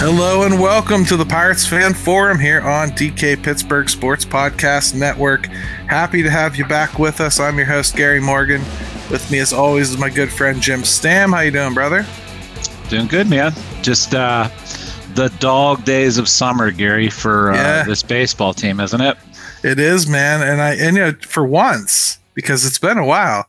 [0.00, 5.46] Hello and welcome to the Pirates Fan Forum here on DK Pittsburgh Sports Podcast Network.
[5.88, 7.40] Happy to have you back with us.
[7.40, 8.60] I'm your host Gary Morgan.
[9.10, 11.34] With me, as always, is my good friend Jim Stamm.
[11.34, 12.06] How you doing, brother?
[12.88, 13.52] Doing good, man.
[13.82, 14.48] Just uh,
[15.14, 17.82] the dog days of summer, Gary, for uh, Yeah.
[17.84, 19.16] this baseball team, isn't it?
[19.64, 23.46] It is, man, and I and you know for once because it's been a while.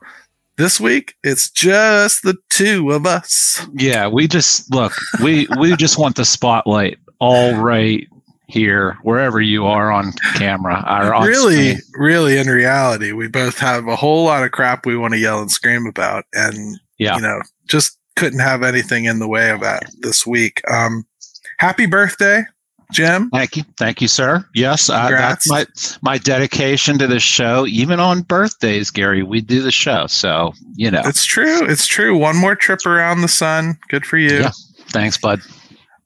[0.59, 3.65] This week, it's just the two of us.
[3.73, 4.91] Yeah, we just look.
[5.23, 8.05] We we just want the spotlight all right
[8.47, 10.83] here, wherever you are on camera.
[10.85, 11.81] Or on really, screen.
[11.93, 15.39] really, in reality, we both have a whole lot of crap we want to yell
[15.39, 17.15] and scream about, and Yeah.
[17.15, 17.39] you know,
[17.69, 20.61] just couldn't have anything in the way of that this week.
[20.69, 21.05] Um,
[21.59, 22.43] happy birthday,
[22.91, 23.29] Jim.
[23.29, 24.43] Thank you, thank you, sir.
[24.55, 25.65] Yes, uh, that's my
[26.01, 27.67] my dedication to this show.
[27.67, 30.07] Even on birthdays, Gary, we do the show.
[30.07, 31.65] So you know, It's true.
[31.69, 32.17] It's true.
[32.17, 33.77] One more trip around the sun.
[33.89, 34.39] Good for you.
[34.39, 34.51] Yeah.
[34.89, 35.41] thanks, bud.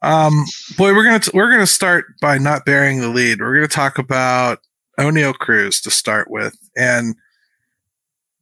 [0.01, 0.45] Um,
[0.77, 3.39] boy, we're gonna t- we're gonna start by not bearing the lead.
[3.39, 4.59] We're gonna talk about
[4.99, 7.15] Oneil Cruz to start with, and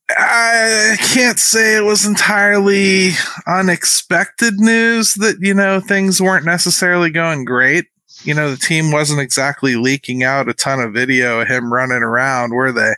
[0.10, 3.12] I can't say it was entirely
[3.48, 7.86] unexpected news that you know things weren't necessarily going great.
[8.24, 12.04] You know, the team wasn't exactly leaking out a ton of video of him running
[12.04, 12.94] around, were they?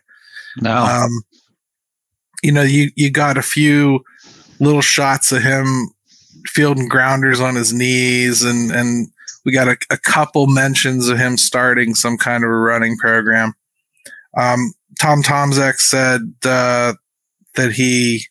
[0.61, 1.09] No, Um,
[2.41, 4.03] you know, you you got a few
[4.59, 5.89] little shots of him
[6.45, 9.07] fielding grounders on his knees, and and
[9.45, 13.53] we got a, a couple mentions of him starting some kind of a running program.
[14.37, 16.93] Um, Tom Tomczyk said uh,
[17.55, 18.25] that he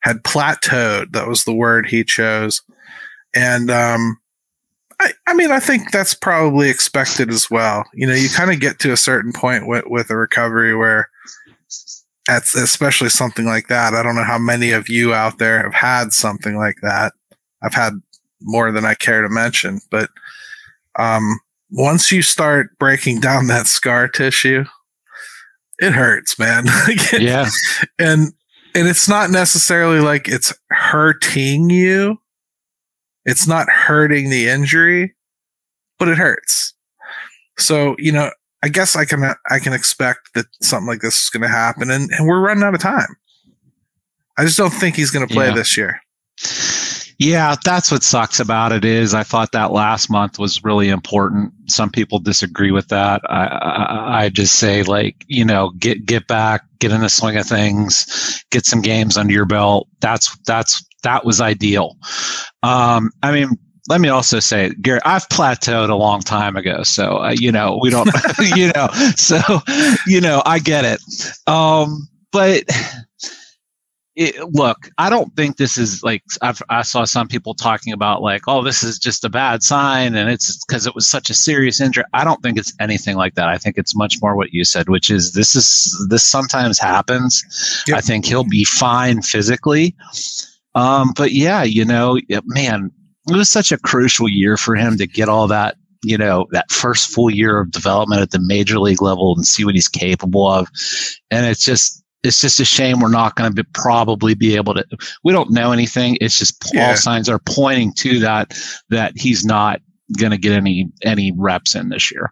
[0.00, 1.12] had plateaued.
[1.12, 2.62] That was the word he chose,
[3.34, 4.18] and um,
[5.00, 7.84] I, I mean, I think that's probably expected as well.
[7.94, 11.08] You know, you kind of get to a certain point with, with a recovery where
[12.26, 13.94] that's especially something like that.
[13.94, 17.12] I don't know how many of you out there have had something like that.
[17.62, 17.94] I've had
[18.40, 20.10] more than I care to mention, but
[20.98, 21.40] um,
[21.70, 24.64] once you start breaking down that scar tissue,
[25.78, 26.66] it hurts, man.
[27.12, 27.48] yeah,
[27.98, 28.32] and
[28.74, 32.18] and it's not necessarily like it's hurting you.
[33.24, 35.14] It's not hurting the injury,
[35.98, 36.74] but it hurts.
[37.58, 38.30] So, you know,
[38.62, 41.90] I guess I can I can expect that something like this is going to happen
[41.90, 43.16] and, and we're running out of time.
[44.36, 45.54] I just don't think he's going to play Yeah.
[45.54, 46.00] this year.
[47.18, 51.52] Yeah, that's what sucks about it is I thought that last month was really important.
[51.66, 53.22] Some people disagree with that.
[53.30, 57.36] I, I, I just say like, you know, get get back, get in the swing
[57.36, 59.88] of things, get some games under your belt.
[60.00, 61.96] That's that's that was ideal.
[62.62, 63.56] Um, I mean,
[63.88, 67.78] let me also say, Gary, I've plateaued a long time ago, so uh, you know
[67.80, 68.10] we don't,
[68.56, 69.40] you know, so
[70.06, 71.00] you know I get it.
[71.46, 72.64] Um, but
[74.16, 78.22] it, look, I don't think this is like I've, I saw some people talking about
[78.22, 81.34] like, oh, this is just a bad sign, and it's because it was such a
[81.34, 82.04] serious injury.
[82.14, 83.48] I don't think it's anything like that.
[83.48, 87.84] I think it's much more what you said, which is this is this sometimes happens.
[87.88, 87.98] Yep.
[87.98, 89.96] I think he'll be fine physically,
[90.74, 92.90] um, but yeah, you know, man,
[93.28, 95.76] it was such a crucial year for him to get all that.
[96.06, 99.64] You know, that first full year of development at the major league level and see
[99.64, 100.68] what he's capable of.
[101.30, 104.74] And it's just, it's just a shame we're not going to be, probably be able
[104.74, 104.84] to.
[105.24, 106.18] We don't know anything.
[106.20, 106.90] It's just Yeah.
[106.90, 108.52] all signs are pointing to that
[108.90, 109.80] that he's not
[110.18, 112.30] going to get any any reps in this year.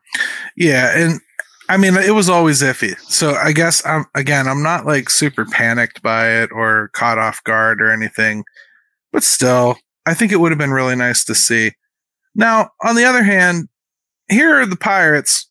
[0.56, 1.18] Yeah, and
[1.68, 2.98] I mean it was always iffy.
[3.00, 7.42] So I guess I'm again I'm not like super panicked by it or caught off
[7.44, 8.44] guard or anything,
[9.12, 9.76] but still
[10.06, 11.72] I think it would have been really nice to see.
[12.34, 13.68] Now, on the other hand,
[14.28, 15.48] here are the Pirates.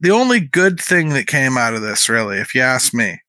[0.00, 3.20] The only good thing that came out of this, really, if you ask me,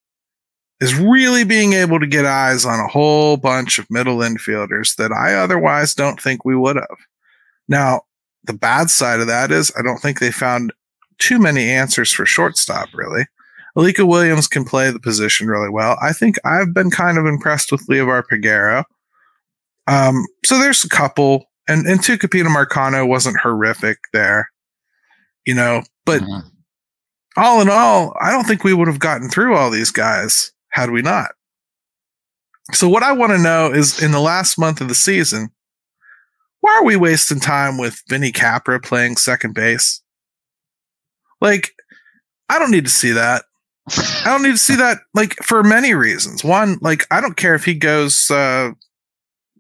[0.80, 5.12] is really being able to get eyes on a whole bunch of middle infielders that
[5.12, 6.98] I otherwise don't think we would have.
[7.68, 8.01] Now,
[8.45, 10.72] the bad side of that is I don't think they found
[11.19, 13.25] too many answers for shortstop, really.
[13.77, 15.98] Alika Williams can play the position really well.
[16.01, 18.83] I think I've been kind of impressed with Liover Peguero.
[19.88, 24.50] Um, so there's a couple, and, and Tucupita Marcano wasn't horrific there,
[25.45, 26.44] you know, but Mhm.
[27.38, 30.89] all in all, I don't think we would have gotten through all these guys had
[30.92, 31.31] we not.
[32.74, 35.50] So what I want to know is in the last month of the season,
[36.62, 40.01] why are we wasting time with Vinny Capra playing second base?
[41.41, 41.74] Like,
[42.50, 43.44] I don't need to see that.
[44.25, 46.44] I don't need to see that like for many reasons.
[46.44, 48.71] One, like I don't care if he goes uh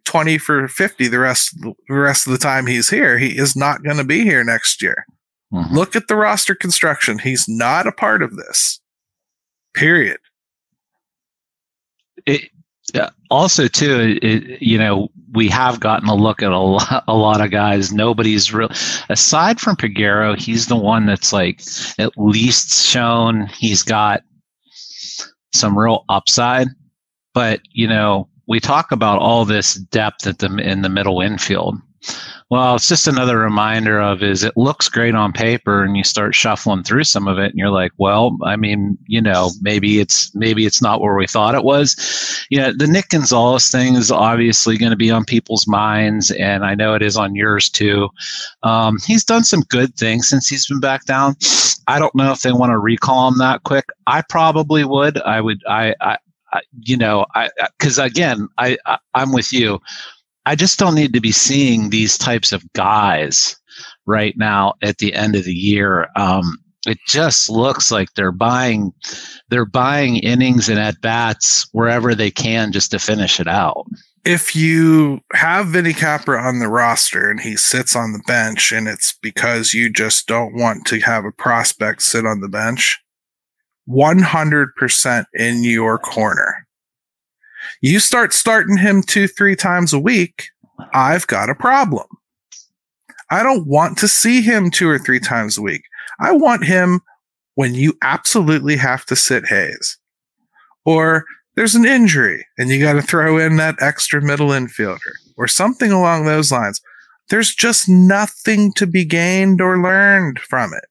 [0.05, 3.17] 20 for 50 the rest the rest of the time he's here.
[3.17, 5.05] He is not going to be here next year.
[5.53, 5.75] Mm-hmm.
[5.75, 7.17] Look at the roster construction.
[7.17, 8.79] He's not a part of this.
[9.73, 10.17] Period.
[12.25, 12.49] It,
[13.29, 17.41] also too it, you know we have gotten a look at a lot, a lot
[17.41, 17.93] of guys.
[17.93, 18.69] Nobody's real
[19.09, 21.61] aside from Peguero he's the one that's like
[21.97, 24.23] at least shown he's got
[25.53, 26.67] some real upside.
[27.33, 31.75] But you know we talk about all this depth at the in the middle infield
[32.49, 36.33] well, it's just another reminder of is it looks great on paper and you start
[36.33, 40.33] shuffling through some of it and you're like, well, I mean, you know, maybe it's
[40.35, 42.45] maybe it's not where we thought it was.
[42.49, 46.65] You know, the Nick Gonzalez thing is obviously going to be on people's minds and
[46.65, 48.09] I know it is on yours too.
[48.63, 51.35] Um, he's done some good things since he's been back down.
[51.87, 53.85] I don't know if they want to recall him that quick.
[54.07, 55.19] I probably would.
[55.21, 56.17] I would I I,
[56.51, 59.79] I you know, I because again, I, I I'm with you
[60.45, 63.55] I just don't need to be seeing these types of guys
[64.05, 66.07] right now at the end of the year.
[66.15, 66.57] Um,
[66.87, 68.93] it just looks like they're buying
[69.49, 73.85] they're buying innings and at bats wherever they can just to finish it out.
[74.25, 78.87] If you have Vinny Capra on the roster and he sits on the bench and
[78.87, 82.99] it's because you just don't want to have a prospect sit on the bench,
[83.89, 86.67] 100% in your corner.
[87.81, 90.49] You start starting him two, three times a week,
[90.93, 92.07] I've got a problem.
[93.31, 95.83] I don't want to see him two or three times a week.
[96.19, 97.01] I want him
[97.55, 99.97] when you absolutely have to sit Hayes.
[100.85, 101.25] Or
[101.55, 105.91] there's an injury and you got to throw in that extra middle infielder or something
[105.91, 106.81] along those lines.
[107.29, 110.85] There's just nothing to be gained or learned from it.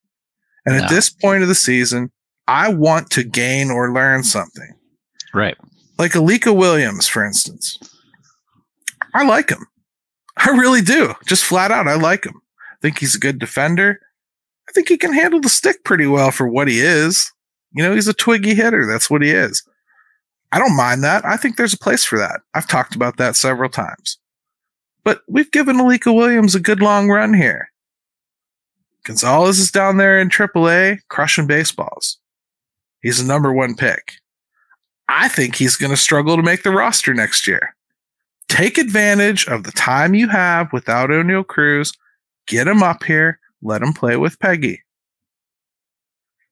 [0.67, 0.85] And no.
[0.85, 2.13] at this point of the season,
[2.47, 4.73] I want to gain or learn something.
[5.35, 5.57] Right.
[5.99, 7.79] Like Alika Williams, for instance.
[9.15, 9.67] I like him.
[10.37, 11.15] I really do.
[11.27, 12.41] Just flat out, I like him.
[12.73, 14.01] I think he's a good defender.
[14.69, 17.33] I think he can handle the stick pretty well for what he is.
[17.73, 18.87] You know, he's a twiggy hitter.
[18.87, 19.67] That's what he is.
[20.53, 21.25] I don't mind that.
[21.25, 22.41] I think there's a place for that.
[22.55, 24.19] I've talked about that several times.
[25.05, 27.71] But we've given Alika Williams a good long run here.
[29.05, 32.19] Gonzalez is down there in AAA crushing baseballs.
[33.01, 34.15] He's a number one pick.
[35.09, 37.75] I think he's going to struggle to make the roster next year.
[38.49, 41.93] Take advantage of the time you have without Oneil Cruz.
[42.47, 43.39] Get him up here.
[43.63, 44.83] Let him play with Peggy.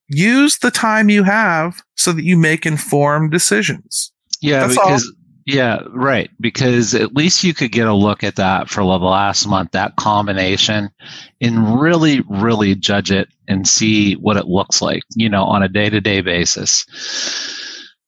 [0.08, 4.12] Use the time you have so that you make informed decisions.
[4.40, 5.24] Yeah, That's because all.
[5.46, 6.30] yeah, right.
[6.38, 9.96] Because at least you could get a look at that for the last month, that
[9.96, 10.90] combination,
[11.40, 15.68] and really, really judge it and see what it looks like, you know, on a
[15.68, 16.84] day to day basis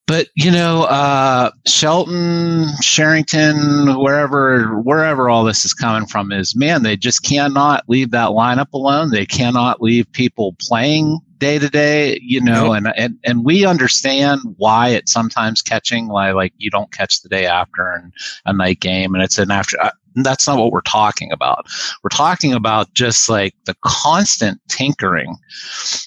[0.09, 6.83] but you know, uh, Shelton, Cherington, wherever wherever all this is coming from is man,
[6.83, 9.11] they just cannot leave that lineup alone.
[9.11, 14.41] They cannot leave people playing day to day, you know, and, and and we understand
[14.57, 18.13] why it's sometimes catching why like you don't catch the day after and
[18.47, 21.67] a night game and it's an after uh, that's not what we're talking about.
[22.03, 25.37] We're talking about just like the constant tinkering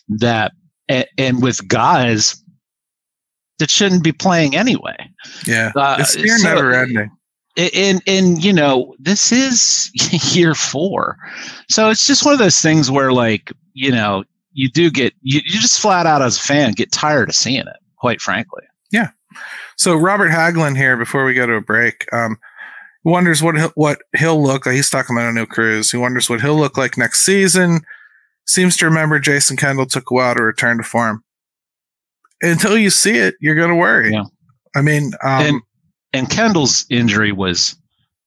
[0.09, 0.53] that
[0.89, 2.40] and, and with guys
[3.61, 4.97] that shouldn't be playing anyway.
[5.45, 7.11] Yeah, uh, it's so, never ending.
[7.57, 9.91] And and you know this is
[10.35, 11.17] year four,
[11.69, 15.41] so it's just one of those things where like you know you do get you,
[15.45, 17.77] you just flat out as a fan get tired of seeing it.
[17.97, 18.63] Quite frankly.
[18.91, 19.09] Yeah.
[19.77, 22.11] So Robert Haglin here before we go to a break.
[22.11, 22.37] Um,
[23.03, 24.75] wonders what he'll, what he'll look like.
[24.75, 25.91] He's talking about a new cruise.
[25.91, 27.81] He wonders what he'll look like next season.
[28.47, 31.23] Seems to remember Jason Kendall took a while to return to form
[32.41, 34.11] until you see it, you're going to worry.
[34.11, 34.23] Yeah.
[34.75, 35.61] I mean, um, and,
[36.13, 37.75] and Kendall's injury was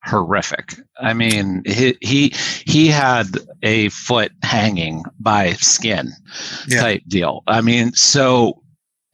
[0.05, 0.75] horrific.
[1.01, 2.35] I mean, he he,
[2.67, 3.27] he had
[3.63, 6.13] a foot hanging by skin
[6.69, 6.81] yeah.
[6.81, 7.43] type deal.
[7.47, 8.61] I mean, so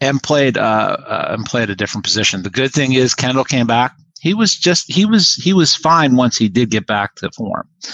[0.01, 2.43] and played uh, uh, and played a different position.
[2.43, 3.95] The good thing is Kendall came back.
[4.21, 7.69] He was just he was he was fine once he did get back to form.
[7.85, 7.91] Yeah.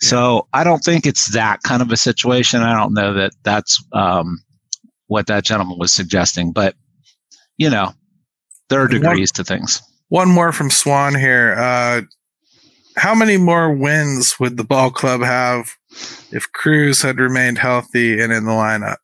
[0.00, 2.62] So I don't think it's that kind of a situation.
[2.62, 4.38] I don't know that that's um,
[5.06, 6.52] what that gentleman was suggesting.
[6.52, 6.74] But
[7.56, 7.92] you know,
[8.68, 9.82] there are degrees one, to things.
[10.08, 11.54] One more from Swan here.
[11.58, 12.02] Uh,
[12.96, 15.70] how many more wins would the ball club have
[16.32, 18.96] if Cruz had remained healthy and in the lineup?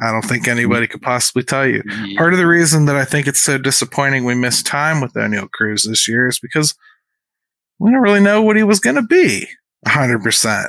[0.00, 1.82] I don't think anybody could possibly tell you.
[2.16, 5.48] Part of the reason that I think it's so disappointing we missed time with Oneil
[5.50, 6.74] Cruz this year is because
[7.78, 9.46] we don't really know what he was going to be
[9.86, 10.68] 100%.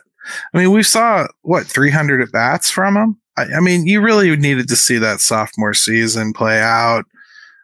[0.54, 3.22] I mean, we saw what 300 at bats from him.
[3.38, 7.06] I, I mean, you really needed to see that sophomore season play out,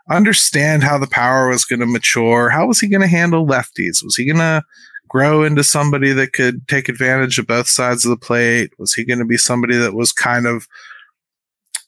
[0.10, 2.50] understand how the power was going to mature.
[2.50, 4.04] How was he going to handle lefties?
[4.04, 4.64] Was he going to
[5.08, 8.72] grow into somebody that could take advantage of both sides of the plate?
[8.80, 10.68] Was he going to be somebody that was kind of,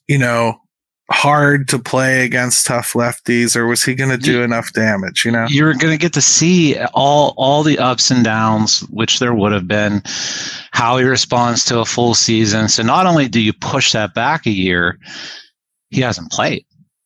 [0.08, 0.60] you know,
[1.10, 5.30] hard to play against tough lefties or was he going to do enough damage you
[5.30, 5.44] know?
[5.50, 9.52] you're going to get to see all all the ups and downs which there would
[9.52, 10.00] have been
[10.72, 12.68] how he responds to a full season.
[12.68, 14.98] So not only do you push that back a year
[15.90, 16.64] he hasn't played.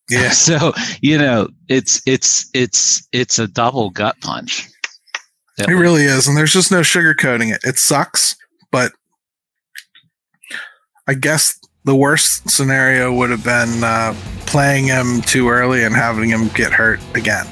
[0.09, 0.31] Yeah.
[0.33, 4.67] So you know it's it's it's it's a double gut punch.
[5.59, 7.61] It really is and there's just no sugarcoating it.
[7.65, 8.37] It sucks
[8.71, 8.93] but
[11.07, 14.15] i guess the worst scenario would have been uh,
[14.45, 17.47] playing him too early and having him get hurt again.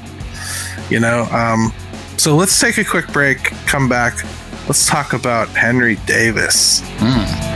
[0.90, 1.72] You know, um,
[2.18, 4.22] so let's take a quick break, come back.
[4.66, 6.82] Let's talk about Henry Davis.
[6.98, 7.55] Mm.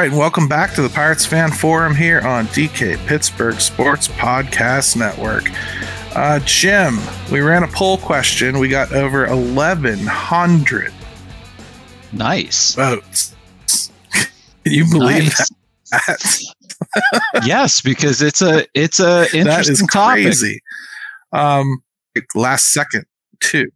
[0.00, 4.96] Right, and welcome back to the Pirates Fan Forum here on DK Pittsburgh Sports Podcast
[4.96, 5.50] Network.
[6.16, 6.98] Uh, Jim,
[7.30, 8.58] we ran a poll question.
[8.58, 10.92] We got over 1,100
[12.14, 13.36] nice votes.
[14.64, 16.54] Can you believe nice.
[16.88, 17.22] that?
[17.44, 20.62] yes, because it's a it's a interesting that is crazy.
[21.34, 21.44] Topic.
[21.44, 21.82] Um,
[22.34, 23.04] last second
[23.40, 23.70] too.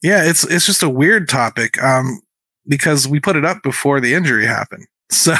[0.00, 1.82] Yeah, it's it's just a weird topic.
[1.82, 2.20] Um,
[2.68, 4.86] because we put it up before the injury happened.
[5.10, 5.34] So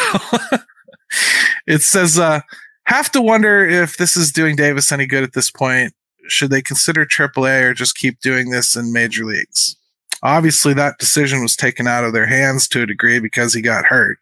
[1.66, 2.40] it says, uh,
[2.84, 5.92] have to wonder if this is doing Davis any good at this point.
[6.28, 9.76] Should they consider AAA or just keep doing this in major leagues?
[10.22, 13.84] Obviously, that decision was taken out of their hands to a degree because he got
[13.84, 14.18] hurt.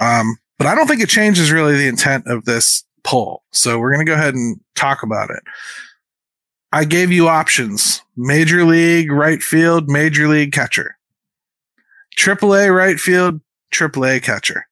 [0.00, 3.42] Um, but I don't think it changes really the intent of this poll.
[3.52, 5.42] So we're going to go ahead and talk about it.
[6.72, 10.97] I gave you options major league right field, major league catcher.
[12.18, 13.40] AAA right field,
[13.72, 14.66] AAA catcher.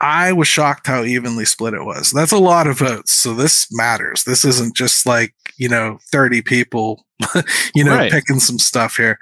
[0.00, 2.12] I was shocked how evenly split it was.
[2.12, 3.12] That's a lot of votes.
[3.12, 4.24] So this matters.
[4.24, 7.04] This isn't just like, you know, 30 people,
[7.74, 8.10] you know, right.
[8.10, 9.18] picking some stuff here.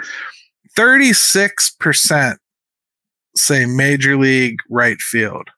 [0.78, 2.36] 36%
[3.36, 5.48] say major league right field,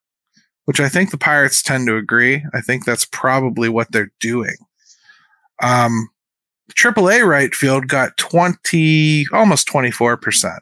[0.64, 2.45] which I think the Pirates tend to agree.
[2.54, 4.57] I think that's probably what they're doing.
[5.62, 6.09] Um,
[6.71, 10.59] AAA right field got 20, almost 24%.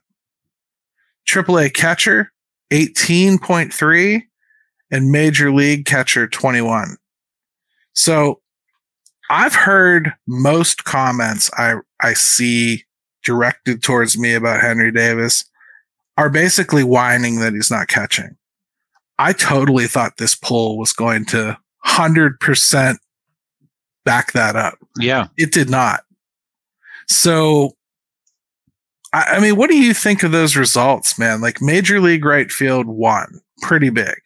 [1.30, 2.32] AAA catcher
[2.72, 4.22] 18.3
[4.90, 6.96] and major league catcher 21.
[7.94, 8.40] So
[9.30, 12.84] I've heard most comments I I see
[13.22, 15.44] directed towards me about Henry Davis
[16.16, 18.36] are basically whining that he's not catching.
[19.18, 22.96] I totally thought this poll was going to 100%
[24.04, 24.78] back that up.
[24.98, 25.28] Yeah.
[25.36, 26.00] It did not.
[27.08, 27.76] So
[29.12, 31.40] I, I mean, what do you think of those results, man?
[31.40, 34.18] Like Major League Right Field won pretty big.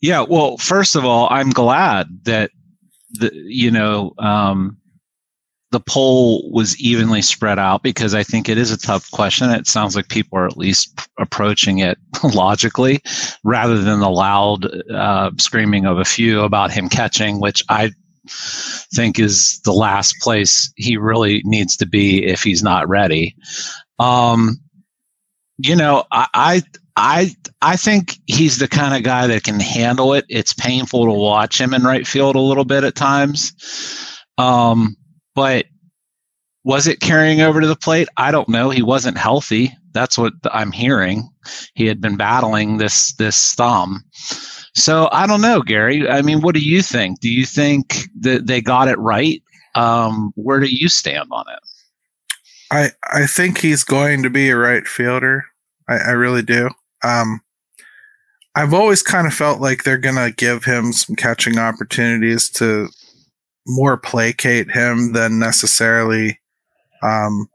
[0.00, 2.50] Yeah, well, first of all, I'm glad that
[3.12, 4.76] the you know um,
[5.74, 9.50] the poll was evenly spread out because I think it is a tough question.
[9.50, 11.98] It sounds like people are at least approaching it
[12.34, 13.02] logically
[13.42, 17.90] rather than the loud uh, screaming of a few about him catching, which I
[18.28, 23.36] think is the last place he really needs to be if he's not ready.
[23.98, 24.60] Um,
[25.58, 26.62] you know, I, I
[26.96, 30.24] I I think he's the kind of guy that can handle it.
[30.28, 33.52] It's painful to watch him in right field a little bit at times.
[34.38, 34.96] Um,
[35.34, 35.66] but
[36.64, 38.08] was it carrying over to the plate?
[38.16, 38.70] I don't know.
[38.70, 39.76] He wasn't healthy.
[39.92, 41.28] That's what I'm hearing.
[41.74, 44.04] He had been battling this this thumb.
[44.74, 46.08] So I don't know, Gary.
[46.08, 47.20] I mean, what do you think?
[47.20, 49.42] Do you think that they got it right
[49.74, 51.58] Um, where do you stand on it?
[52.70, 55.44] I I think he's going to be a right fielder.
[55.88, 56.70] I, I really do.
[57.02, 57.40] Um,
[58.54, 62.88] I've always kind of felt like they're to give him some catching opportunities to
[63.66, 66.40] more placate him than necessarily
[67.02, 67.48] um,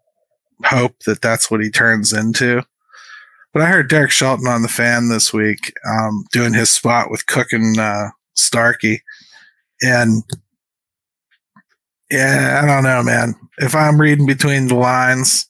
[0.66, 2.62] hope that that's what he turns into.
[3.60, 7.26] But I heard Derek Shelton on the fan this week um, doing his spot with
[7.26, 9.04] Cook and uh, Starkey,
[9.82, 10.24] and
[12.10, 13.36] yeah, I don't know, man.
[13.58, 15.46] If I'm reading between the lines,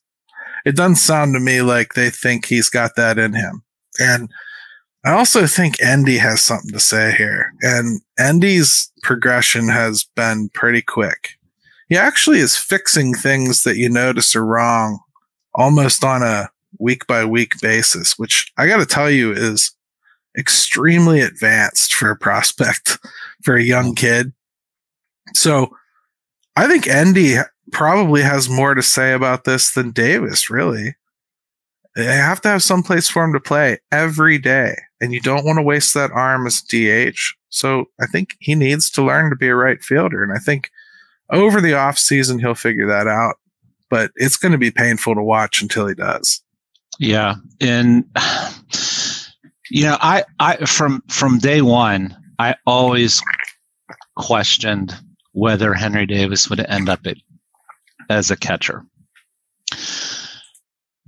[0.65, 3.61] it doesn't sound to me like they think he's got that in him.
[3.99, 4.31] And
[5.05, 7.53] I also think Endy has something to say here.
[7.61, 11.37] And Endy's progression has been pretty quick.
[11.89, 14.97] He actually is fixing things that you notice are wrong
[15.53, 19.71] almost on a week by week basis, which I got to tell you is
[20.37, 22.97] extremely advanced for a prospect
[23.43, 24.05] for a young mm-hmm.
[24.05, 24.33] kid.
[25.33, 25.75] So
[26.55, 27.37] I think Endy
[27.71, 30.95] probably has more to say about this than Davis, really.
[31.95, 35.45] They have to have some place for him to play every day, and you don't
[35.45, 37.19] want to waste that arm as DH.
[37.49, 40.69] So I think he needs to learn to be a right fielder, and I think
[41.31, 43.35] over the off season he'll figure that out.
[43.89, 46.43] But it's going to be painful to watch until he does.
[46.99, 48.03] Yeah, and
[49.71, 53.21] you know, I I from from day one, I always
[54.17, 54.93] questioned
[55.31, 57.17] whether Henry Davis would end up at,
[58.09, 58.83] as a catcher.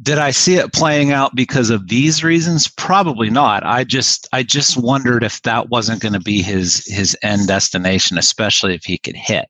[0.02, 2.68] Did I see it playing out because of these reasons?
[2.70, 3.64] Probably not.
[3.66, 8.18] I just I just wondered if that wasn't going to be his his end destination,
[8.18, 9.48] especially if he could hit.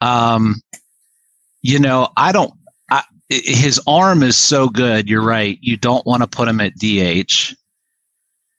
[0.00, 0.56] Um,
[1.62, 2.52] you know, I don't.
[3.30, 5.08] His arm is so good.
[5.08, 5.58] You're right.
[5.60, 7.54] You don't want to put him at DH.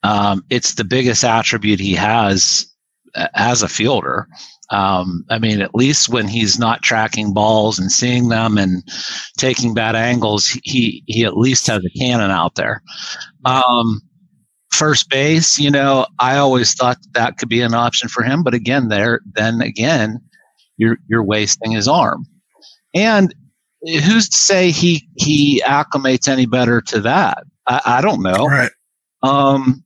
[0.04, 2.66] Um, it's the biggest attribute he has
[3.36, 4.28] as a fielder.
[4.72, 8.82] Um, I mean, at least when he's not tracking balls and seeing them and
[9.38, 12.82] taking bad angles, he he at least has a cannon out there.
[13.44, 14.02] Um,
[14.72, 18.54] first base, you know, I always thought that could be an option for him, but
[18.54, 20.22] again, there then again,
[20.78, 22.26] you're you're wasting his arm.
[22.94, 23.36] And
[23.84, 27.44] who's to say he he acclimates any better to that?
[27.68, 28.46] I, I don't know.
[28.46, 28.72] Right.
[29.24, 29.84] Um,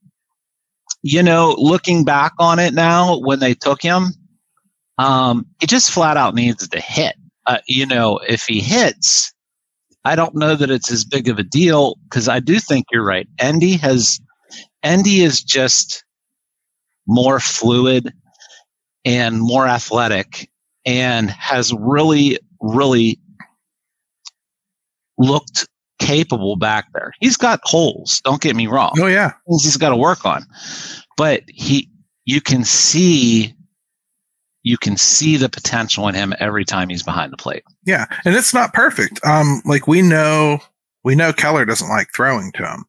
[1.01, 4.07] you know, looking back on it now, when they took him,
[4.97, 7.15] um, he just flat out needs to hit.
[7.45, 9.31] Uh, you know, if he hits,
[10.03, 13.05] I don't know that it's as big of a deal because I do think you're
[13.05, 13.27] right.
[13.39, 14.19] Endy has,
[14.83, 16.03] Endy is just
[17.07, 18.11] more fluid
[19.03, 20.49] and more athletic
[20.85, 23.19] and has really, really
[25.17, 25.67] looked
[25.99, 27.11] capable back there.
[27.19, 28.93] He's got holes, don't get me wrong.
[28.99, 29.31] Oh yeah.
[29.47, 30.45] Things he's got to work on.
[31.17, 31.89] But he
[32.25, 33.55] you can see
[34.63, 37.63] you can see the potential in him every time he's behind the plate.
[37.85, 39.23] Yeah, and it's not perfect.
[39.23, 40.57] Um, like we know,
[41.03, 42.83] we know Keller doesn't like throwing to him.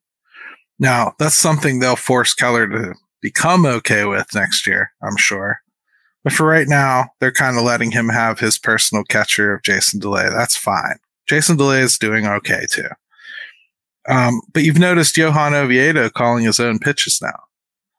[0.79, 5.61] Now that's something they'll force Keller to become okay with next year, I'm sure.
[6.25, 10.01] But for right now, they're kind of letting him have his personal catcher of Jason
[10.01, 10.29] Delay.
[10.29, 10.97] That's fine.
[11.29, 12.89] Jason Delay is doing okay too.
[14.09, 17.39] Um, but you've noticed Johan Oviedo calling his own pitches now.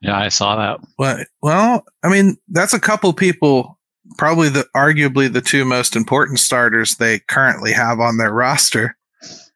[0.02, 0.80] Yeah, I saw that.
[0.98, 3.80] Well, well, I mean, that's a couple people,
[4.18, 8.96] probably the arguably the two most important starters they currently have on their roster.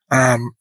[0.09, 0.51] Um,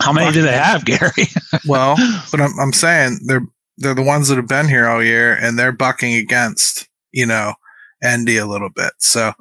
[0.00, 1.28] How many do they have, Gary?
[1.66, 1.96] well,
[2.30, 3.46] but I'm, I'm saying they're
[3.78, 7.54] they're the ones that have been here all year, and they're bucking against you know
[8.02, 8.92] Endy a little bit.
[8.98, 9.32] So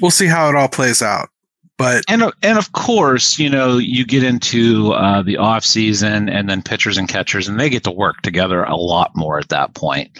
[0.00, 1.28] we'll see how it all plays out.
[1.78, 6.50] But and and of course, you know, you get into uh, the off season, and
[6.50, 9.74] then pitchers and catchers, and they get to work together a lot more at that
[9.74, 10.10] point.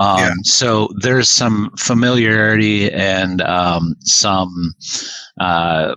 [0.00, 0.32] Um, yeah.
[0.44, 4.74] So there's some familiarity and um, some,
[5.38, 5.94] uh,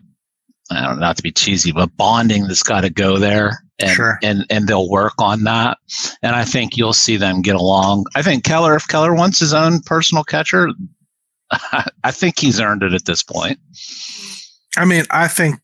[0.69, 3.63] I don't know, not to be cheesy, but bonding that's got to go there.
[3.79, 4.19] And, sure.
[4.21, 5.77] and and they'll work on that,
[6.21, 8.05] and I think you'll see them get along.
[8.13, 10.67] I think Keller, if Keller wants his own personal catcher,
[12.03, 13.57] I think he's earned it at this point.
[14.77, 15.59] I mean, I think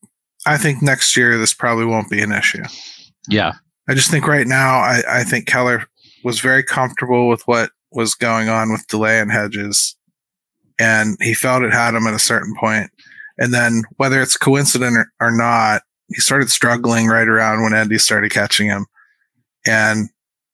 [0.45, 2.63] I think next year this probably won't be an issue.
[3.27, 3.53] Yeah.
[3.89, 5.87] I just think right now I, I think Keller
[6.23, 9.95] was very comfortable with what was going on with delay and hedges.
[10.79, 12.91] And he felt it had him at a certain point.
[13.37, 17.97] And then whether it's coincident or, or not, he started struggling right around when Endy
[17.97, 18.85] started catching him.
[19.65, 20.09] And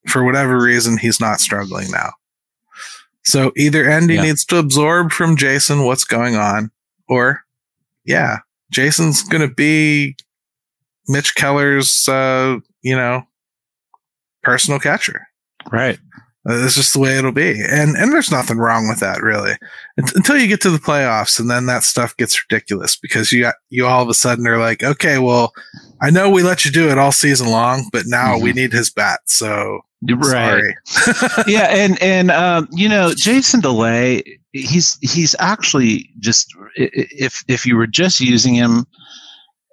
[0.08, 2.12] for whatever reason, he's not struggling now.
[3.24, 4.24] So either Endy yeah.
[4.24, 6.72] needs to absorb from Jason what's going on,
[7.08, 7.43] or
[8.06, 8.40] yeah,
[8.72, 10.16] Jason's going to be
[11.08, 13.24] Mitch Keller's, uh, you know,
[14.42, 15.28] personal catcher.
[15.72, 16.00] Right.
[16.46, 19.54] That's just the way it'll be, and and there's nothing wrong with that really,
[19.96, 23.56] until you get to the playoffs, and then that stuff gets ridiculous because you got
[23.70, 25.54] you all of a sudden are like, okay, well,
[26.02, 28.44] I know we let you do it all season long, but now mm-hmm.
[28.44, 30.62] we need his bat, so right,
[31.48, 34.22] yeah, and and um, you know, Jason Delay,
[34.54, 38.86] he's he's actually just if if you were just using him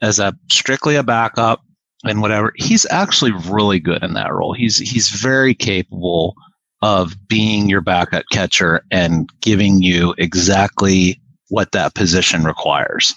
[0.02, 1.62] as a strictly a backup
[2.04, 4.54] and whatever, he's actually really good in that role.
[4.54, 6.34] He's he's very capable
[6.82, 13.14] of being your backup catcher and giving you exactly what that position requires.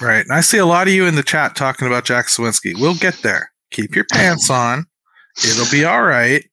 [0.00, 0.24] Right.
[0.24, 2.80] And I see a lot of you in the chat talking about Jack Suwinski.
[2.80, 3.50] We'll get there.
[3.70, 4.86] Keep your pants on.
[5.44, 6.44] It'll be all right.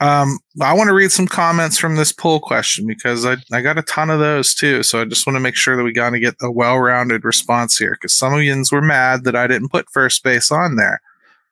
[0.00, 3.76] Um, I want to read some comments from this poll question because I, I got
[3.76, 4.82] a ton of those too.
[4.82, 7.24] So I just want to make sure that we got to get a well rounded
[7.24, 10.76] response here because some of you were mad that I didn't put first base on
[10.76, 11.00] there.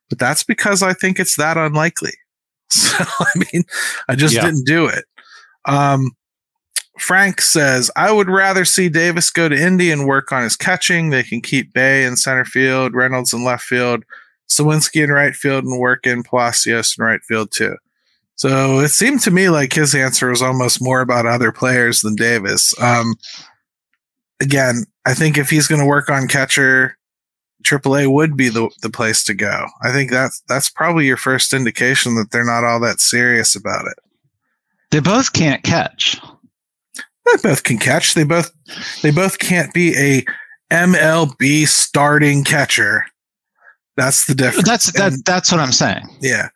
[0.08, 2.12] But that's because I think it's that unlikely.
[2.70, 3.64] So, I mean,
[4.08, 4.44] I just yeah.
[4.44, 5.06] didn't do it.
[5.64, 6.11] Um,
[6.98, 11.08] Frank says, I would rather see Davis go to Indy and work on his catching.
[11.08, 14.04] They can keep Bae in center field, Reynolds in left field,
[14.50, 17.76] Suwinski in right field, and work in Palacios in right field too.
[18.38, 22.14] So it seemed to me like his answer was almost more about other players than
[22.14, 22.72] Davis.
[22.81, 23.16] Um,
[24.40, 26.96] again, I think if he's going to work on catcher,
[27.64, 29.66] AAA would be the, the place to go.
[29.83, 33.87] I think that's that's probably your first indication that they're not all that serious about
[33.87, 33.98] it.
[34.92, 36.20] They both can't catch.
[36.94, 38.14] They both can catch.
[38.14, 38.53] They both
[39.03, 40.24] they both can't be a
[40.72, 43.05] MLB starting catcher.
[43.96, 44.68] That's the difference.
[44.68, 45.12] That's that.
[45.12, 46.09] And, that's what I'm saying.
[46.20, 46.48] Yeah,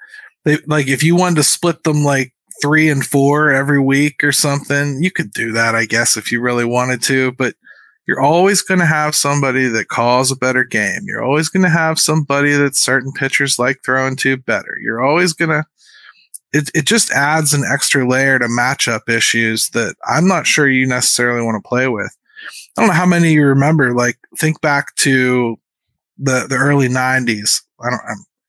[0.44, 4.32] they like if you wanted to split them like three and four every week or
[4.32, 7.32] something, you could do that, I guess, if you really wanted to.
[7.32, 7.54] But
[8.06, 11.02] you're always going to have somebody that calls a better game.
[11.04, 14.76] You're always going to have somebody that certain pitchers like throwing to better.
[14.82, 15.64] You're always going to,
[16.52, 20.86] it, it just adds an extra layer to matchup issues that I'm not sure you
[20.86, 22.14] necessarily want to play with.
[22.76, 25.56] I don't know how many you remember, like think back to
[26.18, 27.62] the, the early nineties.
[27.80, 28.00] I don't,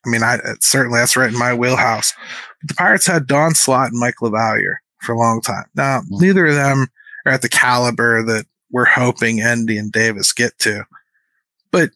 [0.06, 2.14] I mean, I certainly that's right in my wheelhouse.
[2.62, 5.66] But the Pirates had Don Slaught and Mike LaValliere for a long time.
[5.76, 6.88] Now, neither of them
[7.26, 10.84] are at the caliber that we're hoping Endy and Davis get to.
[11.72, 11.92] But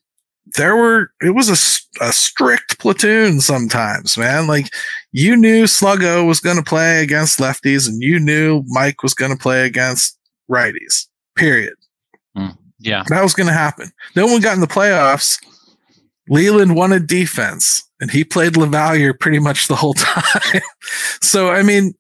[0.56, 4.48] there were, it was a, a strict platoon sometimes, man.
[4.48, 4.70] Like
[5.12, 9.32] you knew Sluggo was going to play against lefties and you knew Mike was going
[9.32, 10.18] to play against
[10.50, 11.74] righties, period.
[12.38, 13.04] Mm, yeah.
[13.10, 13.92] That was going to happen.
[14.16, 15.38] No one got in the playoffs.
[16.30, 20.62] Leyland wanted defense and he played LaValliere pretty much the whole time.
[21.22, 21.94] so, I mean,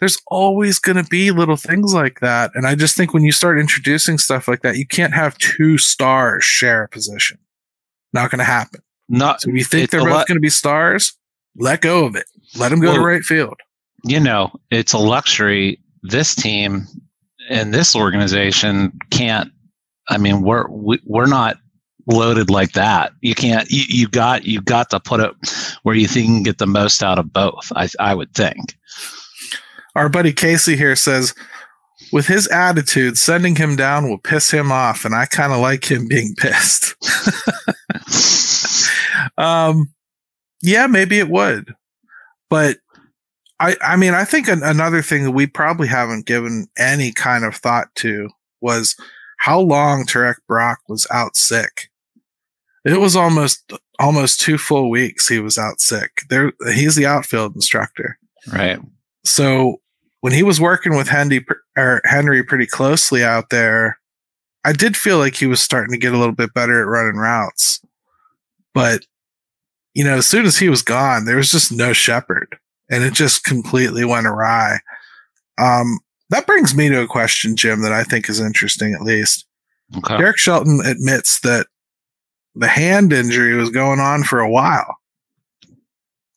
[0.00, 2.50] there's always going to be little things like that.
[2.54, 5.78] And I just think when you start introducing stuff like that, you can't have two
[5.78, 7.38] stars share a position.
[8.12, 8.80] Not going to happen.
[9.08, 11.12] Not so if you think they're both going to be stars,
[11.56, 12.24] let go of it.
[12.56, 13.58] Let them go well, to right field.
[14.04, 15.78] You know, it's a luxury.
[16.02, 16.86] This team
[17.50, 19.50] and this organization can't.
[20.08, 21.58] I mean, we're we, are we are not
[22.06, 23.12] loaded like that.
[23.20, 23.70] You can't.
[23.70, 25.32] You, you got you got to put it
[25.82, 27.72] where you think you can get the most out of both.
[27.74, 28.76] I I would think.
[29.96, 31.34] Our buddy Casey here says,
[32.12, 35.90] with his attitude, sending him down will piss him off, and I kind of like
[35.90, 36.94] him being pissed.
[39.38, 39.92] um,
[40.62, 41.74] yeah, maybe it would,
[42.48, 42.78] but
[43.60, 47.44] I, I mean, I think an, another thing that we probably haven't given any kind
[47.44, 48.96] of thought to was
[49.38, 51.89] how long Tarrik Brock was out sick.
[52.84, 56.22] It was almost almost two full weeks he was out sick.
[56.30, 58.18] There, he's the outfield instructor,
[58.52, 58.80] right?
[59.24, 59.80] So
[60.20, 61.44] when he was working with Henry
[61.76, 63.98] or Henry pretty closely out there,
[64.64, 67.20] I did feel like he was starting to get a little bit better at running
[67.20, 67.80] routes.
[68.72, 69.04] But
[69.94, 72.56] you know, as soon as he was gone, there was just no shepherd
[72.90, 74.80] and it just completely went awry.
[75.58, 75.98] Um,
[76.30, 79.46] that brings me to a question, Jim, that I think is interesting, at least.
[79.96, 80.16] Okay.
[80.16, 81.66] Derek Shelton admits that
[82.60, 84.98] the hand injury was going on for a while.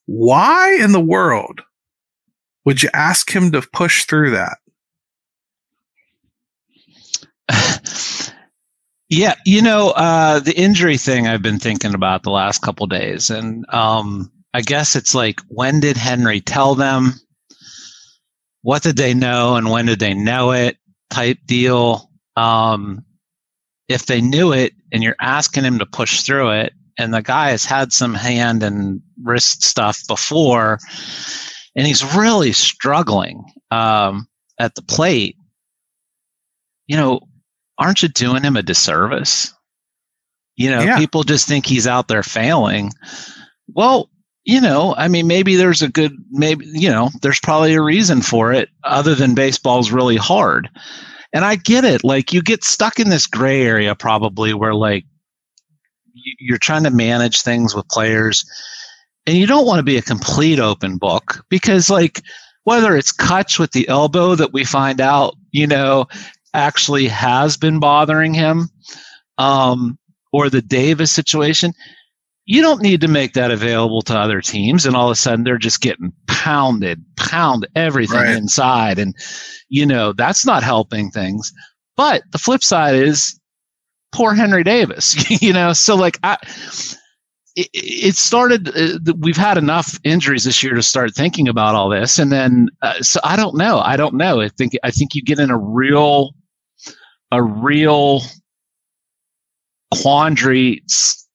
[0.06, 1.62] Why in the world
[2.66, 4.58] would you ask him to push through that?
[9.10, 13.30] yeah, you know, uh, the injury thing I've been thinking about the last couple days,
[13.30, 17.16] and um, I guess it's like, when did Henry tell them?
[18.62, 20.78] What did they know, and when did they know it?
[21.10, 22.10] Type deal.
[22.38, 23.04] Um,
[23.88, 27.50] if they knew it, and you're asking him to push through it, and the guy
[27.50, 30.80] has had some hand and wrist stuff before
[31.76, 34.28] and he's really struggling um,
[34.60, 35.38] at the plate,
[36.88, 37.22] you know,
[37.78, 39.54] aren't you doing him a disservice?
[40.56, 40.98] You know, yeah.
[40.98, 42.92] people just think he's out there failing.
[43.68, 44.10] Well,
[44.44, 48.22] you know, I mean, maybe there's a good, maybe, you know, there's probably a reason
[48.22, 50.70] for it other than baseball's really hard.
[51.34, 52.04] And I get it.
[52.04, 55.06] Like, you get stuck in this gray area probably where, like,
[56.40, 58.46] you're trying to manage things with players
[59.26, 62.22] and you don't want to be a complete open book because, like,
[62.66, 66.08] whether it's Kutch with the elbow that we find out, you know,
[66.54, 68.70] actually has been bothering him,
[69.38, 69.98] um,
[70.32, 71.74] or the Davis situation,
[72.46, 75.44] you don't need to make that available to other teams and all of a sudden
[75.44, 78.36] they're just getting pounded pound everything right.
[78.36, 79.16] inside and
[79.70, 81.52] you know that's not helping things.
[81.96, 83.40] But the flip side is
[84.12, 85.74] poor henry davis you know?
[85.74, 86.38] So like i
[87.56, 91.88] it, it started uh, we've had enough injuries this year to start thinking about all
[91.88, 94.42] this and then uh, so i don't know i don't know.
[94.42, 96.32] I think i think you get in a real
[97.32, 98.22] a real
[99.92, 100.84] quandary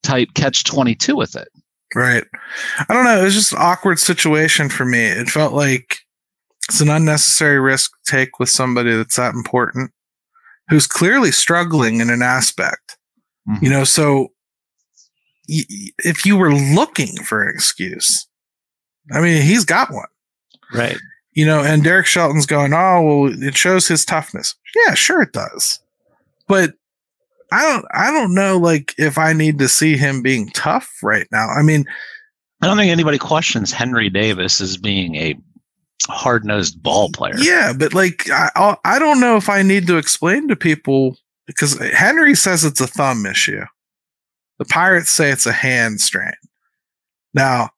[0.02, 1.48] type catch 22 with it.
[1.94, 2.24] Right.
[2.88, 3.20] I don't know.
[3.20, 5.02] It was just an awkward situation for me.
[5.02, 5.98] It felt like
[6.68, 9.90] it's an unnecessary risk to take with somebody that's that important
[10.68, 12.98] who's clearly struggling in an aspect.
[13.48, 13.64] Mm-hmm.
[13.64, 14.28] You know, so
[15.48, 15.64] y-
[15.98, 18.26] if you were looking for an excuse,
[19.12, 20.08] I mean, he's got one.
[20.74, 20.98] Right.
[21.32, 24.54] You know, and Derek Shelton's going, oh, well, it shows his toughness.
[24.74, 25.78] Yeah, sure it does.
[26.46, 26.74] But
[27.50, 31.26] I don't I don't know like if I need to see him being tough right
[31.32, 31.48] now.
[31.48, 31.86] I mean,
[32.60, 35.34] I don't think anybody questions Henry Davis as being a
[36.08, 37.38] hard nosed ball player.
[37.38, 41.78] Yeah, but like I I don't know if I need to explain to people because
[41.92, 43.64] Henry says it's a thumb issue.
[44.58, 46.32] The Pirates say it's a hand strain.
[47.32, 47.70] Now,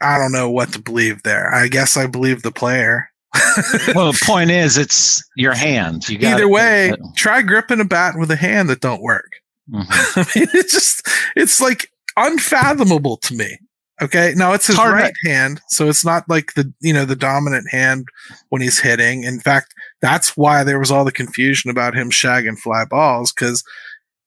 [0.00, 1.52] I don't know what to believe there.
[1.52, 3.11] I guess I believe the player
[3.94, 6.08] well, the point is, it's your hand.
[6.08, 9.32] You Either way, try gripping a bat with a hand that don't work.
[9.70, 9.90] Mm-hmm.
[10.20, 13.58] I mean, it's just, it's like unfathomable to me.
[14.00, 14.34] Okay.
[14.36, 15.60] Now it's his right to- hand.
[15.68, 18.06] So it's not like the, you know, the dominant hand
[18.48, 19.22] when he's hitting.
[19.22, 23.62] In fact, that's why there was all the confusion about him shagging fly balls because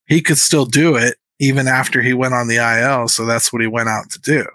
[0.07, 3.07] he could still do it even after he went on the IL.
[3.09, 4.45] So that's what he went out to do.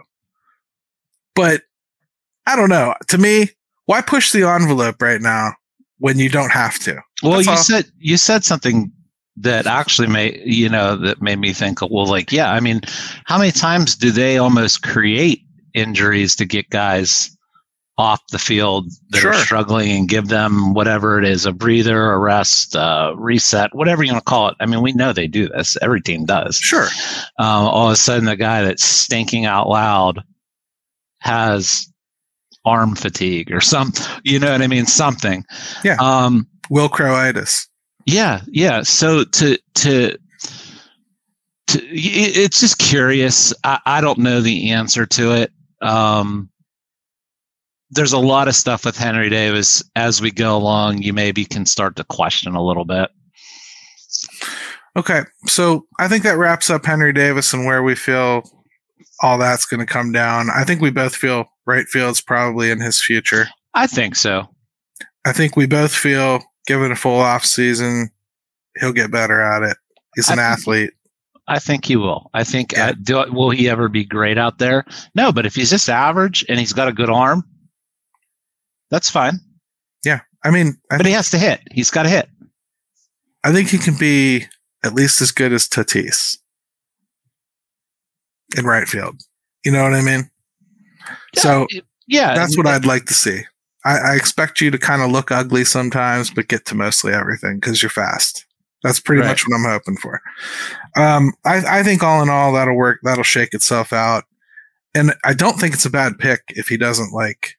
[1.34, 1.62] But
[2.46, 2.94] I don't know.
[3.08, 3.50] To me,
[3.90, 5.55] why push the envelope right now
[5.98, 7.03] when you don't have to?
[7.24, 7.59] Well, That's you all.
[7.59, 8.92] said you said something
[9.38, 12.81] that actually made you know that made me think well like yeah i mean
[13.24, 17.35] how many times do they almost create injuries to get guys
[17.96, 19.33] off the field that sure.
[19.33, 24.03] are struggling and give them whatever it is a breather a rest uh, reset whatever
[24.03, 26.57] you want to call it i mean we know they do this every team does
[26.57, 26.88] sure
[27.38, 30.22] um, all of a sudden the guy that's stinking out loud
[31.20, 31.89] has
[32.64, 33.92] arm fatigue or some,
[34.25, 34.87] you know what I mean?
[34.87, 35.44] Something.
[35.85, 35.96] Yeah.
[36.01, 37.66] Um, Wilcroitis.
[38.07, 38.40] Yeah.
[38.46, 38.83] Yeah.
[38.83, 40.18] So to, to,
[41.68, 43.55] to, it's just curious.
[43.64, 45.53] I, I don't know the answer to it.
[45.81, 46.51] Um,
[47.90, 51.03] there's a lot of stuff with Henry Davis as we go along.
[51.03, 53.11] You maybe can start to question a little bit.
[54.96, 58.42] Okay, so I think that wraps up Henry Davis and where we feel
[59.22, 60.48] all that's going to come down.
[60.50, 63.48] I think we both feel right field's probably in his future.
[63.74, 64.48] I think so.
[65.24, 68.11] I think we both feel given a full off season,
[68.78, 69.76] he'll get better at it.
[70.14, 70.92] He's an I athlete.
[71.48, 72.30] I think he will.
[72.33, 72.90] I think yeah.
[72.90, 74.85] uh, do, will he ever be great out there?
[75.14, 77.44] No, but if he's just average and he's got a good arm,
[78.90, 79.40] that's fine.
[80.04, 81.61] Yeah, I mean, I but he has to hit.
[81.70, 82.28] He's got to hit.
[83.42, 84.44] I think he can be
[84.85, 86.37] at least as good as Tatis
[88.56, 89.20] in right field.
[89.64, 90.30] You know what I mean?
[91.34, 91.66] Yeah, so
[92.06, 93.42] yeah, that's what I'd like to see.
[93.84, 97.56] I, I expect you to kind of look ugly sometimes, but get to mostly everything
[97.56, 98.46] because you're fast.
[98.82, 99.28] That's pretty right.
[99.28, 100.20] much what I'm hoping for.
[100.96, 103.00] Um, I, I think all in all that'll work.
[103.02, 104.24] That'll shake itself out,
[104.94, 107.56] and I don't think it's a bad pick if he doesn't like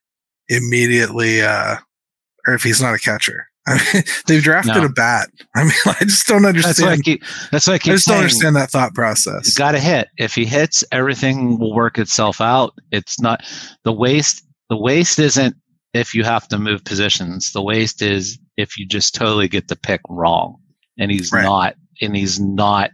[0.50, 1.78] immediately, uh,
[2.48, 3.48] or if he's not a catcher.
[3.68, 4.86] I mean, they've drafted no.
[4.86, 5.30] a bat.
[5.56, 6.76] I mean, I just don't understand.
[6.76, 9.54] That's why I, keep, that's why I, I just saying, don't understand that thought process.
[9.54, 10.10] Got to hit.
[10.18, 12.74] If he hits, everything will work itself out.
[12.92, 13.44] It's not
[13.84, 14.44] the waste.
[14.70, 15.56] The waste isn't
[15.94, 17.52] if you have to move positions.
[17.52, 20.58] The waste is if you just totally get the pick wrong,
[20.98, 21.44] and he's right.
[21.44, 21.76] not.
[22.02, 22.90] And he's not.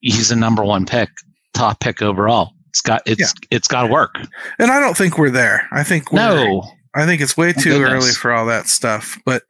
[0.00, 1.08] He's a number one pick,
[1.54, 2.52] top pick overall.
[2.70, 3.46] It's got it's yeah.
[3.56, 4.16] it's got to work.
[4.58, 5.68] And I don't think we're there.
[5.70, 6.64] I think no.
[6.94, 9.18] I think it's way too early for all that stuff.
[9.24, 9.42] But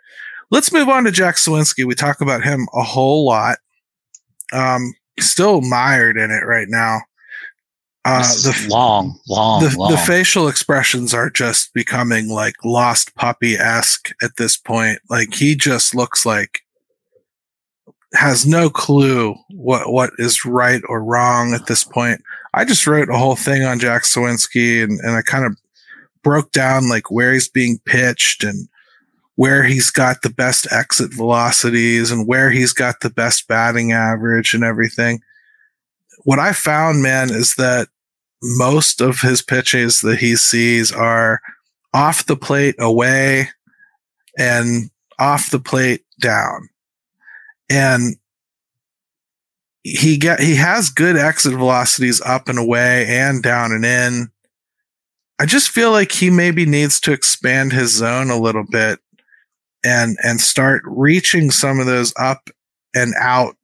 [0.50, 1.84] let's move on to Jack Suwinski.
[1.84, 3.58] We talk about him a whole lot.
[4.52, 7.00] Um, still mired in it right now.
[8.06, 9.90] Uh, the long, long, the, long.
[9.90, 14.98] the facial expressions are just becoming like lost puppy esque at this point.
[15.08, 16.60] Like he just looks like
[18.12, 22.22] has no clue what what is right or wrong at this point.
[22.52, 25.56] I just wrote a whole thing on Jack Suwinski and, and I kind of
[26.24, 28.68] broke down like where he's being pitched and
[29.36, 34.54] where he's got the best exit velocities and where he's got the best batting average
[34.54, 35.20] and everything.
[36.24, 37.88] What I found, man, is that
[38.42, 41.40] most of his pitches that he sees are
[41.92, 43.48] off the plate away
[44.38, 46.68] and off the plate down.
[47.70, 48.16] And
[49.82, 54.30] he get he has good exit velocities up and away and down and in.
[55.38, 59.00] I just feel like he maybe needs to expand his zone a little bit
[59.84, 62.48] and and start reaching some of those up
[62.94, 63.56] and out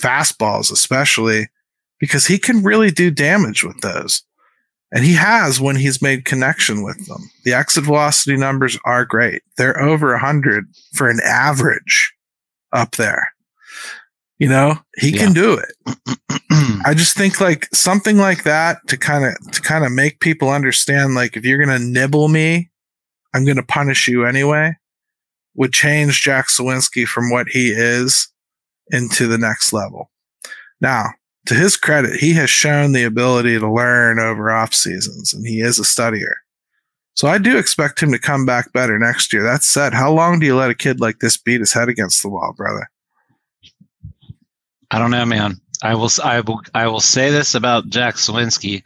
[0.00, 1.48] fastballs especially
[1.98, 4.22] because he can really do damage with those.
[4.92, 7.30] And he has when he's made connection with them.
[7.44, 9.42] The exit velocity numbers are great.
[9.56, 12.12] They're over 100 for an average
[12.72, 13.32] up there.
[14.40, 15.18] You know, he yeah.
[15.18, 15.96] can do it.
[16.84, 20.48] I just think like something like that to kind of to kind of make people
[20.48, 22.70] understand like if you're going to nibble me,
[23.34, 24.74] I'm going to punish you anyway
[25.54, 28.28] would change Jack Suwinski from what he is
[28.90, 30.10] into the next level.
[30.80, 31.06] Now,
[31.46, 35.60] to his credit, he has shown the ability to learn over off seasons and he
[35.60, 36.34] is a studier.
[37.14, 39.42] So I do expect him to come back better next year.
[39.42, 42.22] That said, how long do you let a kid like this beat his head against
[42.22, 42.89] the wall, brother?
[44.90, 45.60] I don't know, man.
[45.82, 48.82] I will I will I will say this about Jack Suwinski.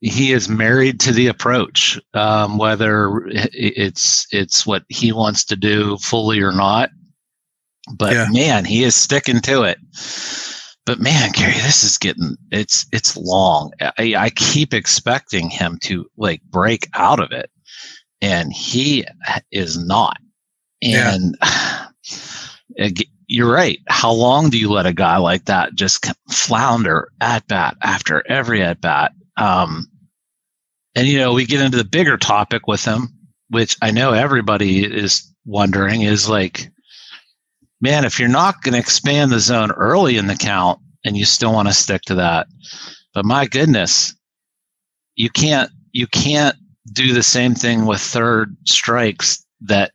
[0.00, 5.96] He is married to the approach, um, whether it's it's what he wants to do
[5.98, 6.90] fully or not.
[7.92, 8.28] But yeah.
[8.30, 9.78] man, he is sticking to it
[10.86, 13.72] but man, Gary, this is getting it's it's long.
[13.80, 17.50] I, I keep expecting him to like break out of it,
[18.20, 19.06] and he
[19.50, 20.18] is not.
[20.82, 21.36] And
[22.76, 22.88] yeah.
[23.34, 23.80] You're right.
[23.88, 28.62] How long do you let a guy like that just flounder at bat after every
[28.62, 29.12] at bat?
[29.36, 29.86] Um,
[30.94, 33.08] and you know, we get into the bigger topic with him,
[33.48, 36.70] which I know everybody is wondering is like
[37.84, 41.24] man, if you're not going to expand the zone early in the count and you
[41.26, 42.46] still want to stick to that,
[43.12, 44.14] but my goodness,
[45.16, 46.56] you can't you can't
[46.92, 49.92] do the same thing with third strikes that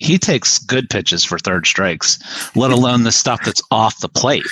[0.00, 2.18] he takes good pitches for third strikes,
[2.56, 4.46] let alone the stuff that's off the plate.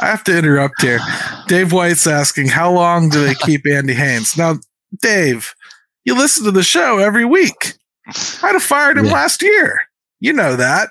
[0.00, 1.00] I have to interrupt here.
[1.48, 4.36] Dave White's asking, how long do they keep Andy Haines?
[4.36, 4.54] Now,
[5.00, 5.54] Dave,
[6.04, 7.74] you listen to the show every week.
[8.42, 9.12] I'd have fired him yeah.
[9.12, 9.82] last year.
[10.18, 10.88] You know that.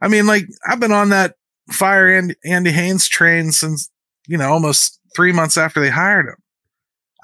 [0.00, 1.34] I mean, like I've been on that
[1.70, 3.90] fire Andy, Andy Haines train since
[4.26, 6.36] you know almost three months after they hired him.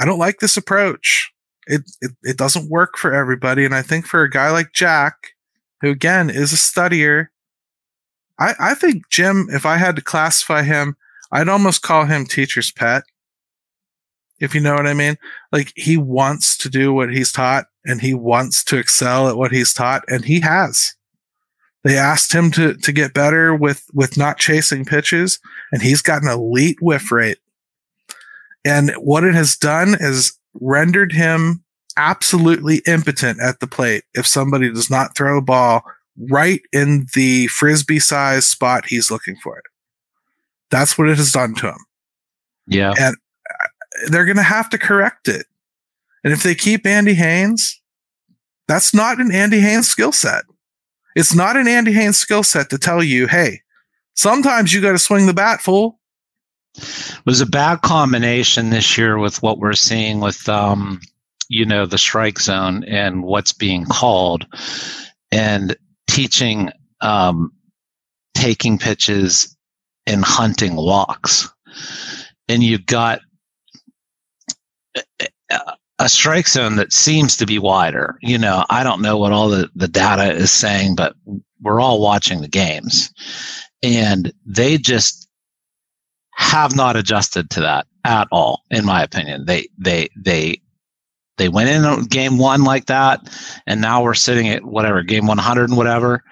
[0.00, 1.30] I don't like this approach.
[1.66, 5.14] It, it it doesn't work for everybody, and I think for a guy like Jack,
[5.82, 7.26] who again is a studier,
[8.38, 10.96] I I think Jim, if I had to classify him,
[11.30, 13.02] I'd almost call him teacher's pet.
[14.40, 15.18] If you know what I mean,
[15.52, 19.52] like he wants to do what he's taught, and he wants to excel at what
[19.52, 20.94] he's taught, and he has.
[21.84, 25.38] They asked him to to get better with with not chasing pitches,
[25.72, 27.38] and he's got an elite whiff rate.
[28.64, 31.64] And what it has done is rendered him
[31.96, 35.82] absolutely impotent at the plate if somebody does not throw a ball
[36.30, 39.64] right in the frisbee size spot he's looking for it.
[40.70, 41.86] That's what it has done to him.
[42.66, 42.94] Yeah.
[42.98, 43.16] And
[43.48, 43.66] uh,
[44.08, 45.46] they're going to have to correct it.
[46.24, 47.80] And if they keep Andy Haines,
[48.68, 50.44] that's not an Andy Haines skill set.
[51.14, 53.60] It's not an Andy Haines skill set to tell you, hey,
[54.14, 55.98] sometimes you got to swing the bat full.
[56.76, 61.00] It was a bad combination this year with what we're seeing with, um,
[61.52, 64.46] you know, the strike zone and what's being called,
[65.30, 65.76] and
[66.08, 66.70] teaching
[67.02, 67.52] um,
[68.34, 69.54] taking pitches
[70.06, 71.48] and hunting walks.
[72.48, 73.20] And you've got
[75.98, 78.16] a strike zone that seems to be wider.
[78.22, 81.14] You know, I don't know what all the, the data is saying, but
[81.60, 83.12] we're all watching the games.
[83.82, 85.28] And they just
[86.34, 89.44] have not adjusted to that at all, in my opinion.
[89.44, 90.61] They they they
[91.38, 93.20] they went in game one like that,
[93.66, 96.22] and now we're sitting at whatever, game 100 and whatever,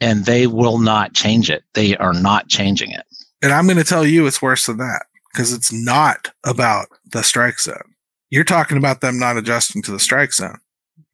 [0.00, 1.62] and they will not change it.
[1.74, 3.04] They are not changing it.
[3.42, 7.22] And I'm going to tell you it's worse than that because it's not about the
[7.22, 7.94] strike zone.
[8.30, 10.58] You're talking about them not adjusting to the strike zone.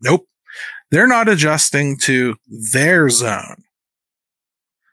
[0.00, 0.26] Nope.
[0.90, 2.36] They're not adjusting to
[2.72, 3.64] their zone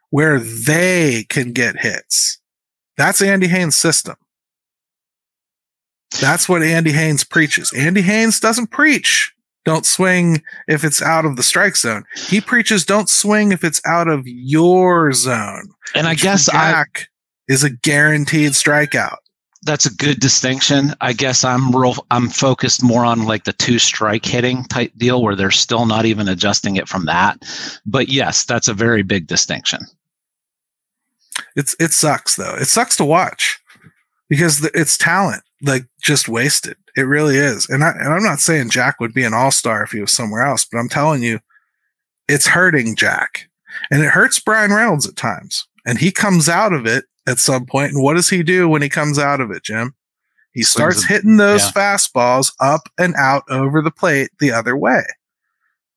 [0.09, 2.39] where they can get hits.
[2.97, 4.15] That's Andy Haines' system.
[6.20, 7.72] That's what Andy Haines preaches.
[7.74, 9.34] Andy Haines doesn't preach
[9.66, 12.03] don't swing if it's out of the strike zone.
[12.16, 15.70] He preaches don't swing if it's out of your zone.
[15.95, 17.07] And I guess Jack
[17.49, 19.18] I, is a guaranteed strikeout.
[19.64, 20.93] that's a good distinction.
[21.01, 21.95] I guess I'm real.
[22.11, 26.05] I'm focused more on like the two strike hitting type deal where they're still not
[26.05, 27.41] even adjusting it from that.
[27.86, 29.80] But yes, that's a very big distinction.
[31.55, 32.55] It's it sucks though.
[32.55, 33.59] It sucks to watch
[34.30, 36.78] because it's talent like just wasted.
[36.95, 37.68] It really is.
[37.70, 40.11] And I and I'm not saying Jack would be an all star if he was
[40.11, 41.39] somewhere else, but I'm telling you,
[42.28, 43.49] it's hurting Jack,
[43.91, 45.68] and it hurts Bryan Reynolds at times.
[45.86, 47.93] And he comes out of it at some point.
[47.93, 49.93] And what does he do when he comes out of it, Jim?
[50.53, 51.72] He starts hitting those yeah.
[51.72, 55.03] fastballs up and out over the plate the other way,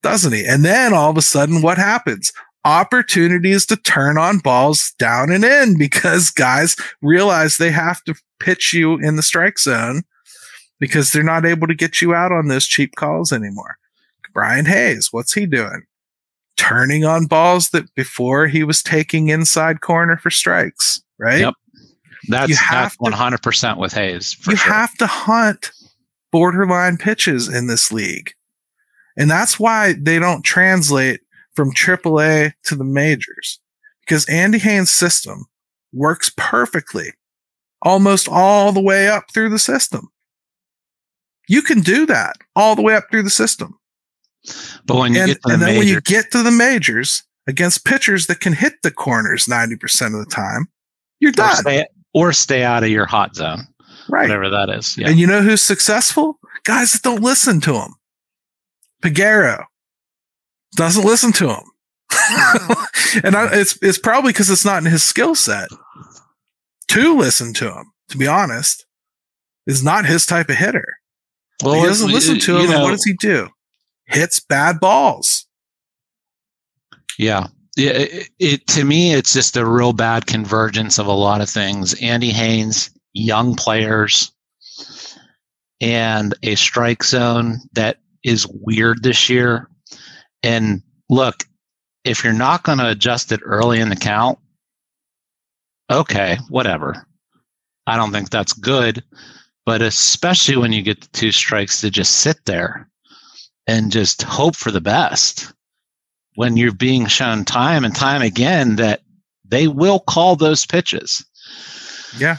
[0.02, 0.46] doesn't he?
[0.46, 2.32] And then all of a sudden, what happens?
[2.64, 8.72] Opportunities to turn on balls down and in because guys realize they have to pitch
[8.72, 10.02] you in the strike zone
[10.78, 13.78] because they're not able to get you out on those cheap calls anymore.
[14.32, 15.82] Brian Hayes, what's he doing?
[16.56, 21.40] turning on balls that before he was taking inside corner for strikes, right?
[21.40, 21.54] Yep.
[22.28, 24.36] That's, you have that's 100% with Hayes.
[24.48, 24.72] you sure.
[24.72, 25.70] have to hunt
[26.32, 28.32] borderline pitches in this league.
[29.16, 31.20] And that's why they don't translate
[31.54, 33.60] from AAA to the majors
[34.00, 35.46] because Andy Haines' system
[35.92, 37.12] works perfectly
[37.82, 40.08] almost all the way up through the system.
[41.48, 43.78] You can do that all the way up through the system.
[44.84, 46.50] But when you and, get to the and then majors, when you get to the
[46.50, 50.68] majors against pitchers that can hit the corners 90% of the time,
[51.20, 51.50] you're done.
[51.50, 53.66] Or stay, or stay out of your hot zone.
[54.08, 54.22] Right.
[54.22, 54.96] Whatever that is.
[54.96, 55.08] Yeah.
[55.08, 56.38] And you know who's successful?
[56.64, 57.94] Guys that don't listen to him.
[59.02, 59.64] Peguero
[60.76, 61.62] doesn't listen to him.
[63.24, 65.68] and I, it's it's probably because it's not in his skill set
[66.88, 67.92] to listen to him.
[68.10, 68.86] To be honest,
[69.66, 70.96] is not his type of hitter.
[71.62, 72.70] Well, he doesn't listen to him.
[72.70, 73.48] Know, what does he do?
[74.06, 75.46] hits bad balls.
[77.18, 77.48] Yeah.
[77.76, 81.50] Yeah, it, it, to me, it's just a real bad convergence of a lot of
[81.50, 81.94] things.
[82.00, 84.32] Andy Haines, young players,
[85.82, 89.68] and a strike zone that is weird this year.
[90.42, 91.44] And look,
[92.04, 94.38] if you're not going to adjust it early in the count,
[95.90, 97.06] okay, whatever.
[97.86, 99.02] I don't think that's good.
[99.64, 102.88] But especially when you get the two strikes to just sit there
[103.66, 105.52] and just hope for the best
[106.36, 109.00] when you're being shown time and time again that
[109.44, 111.24] they will call those pitches.
[112.16, 112.36] Yeah.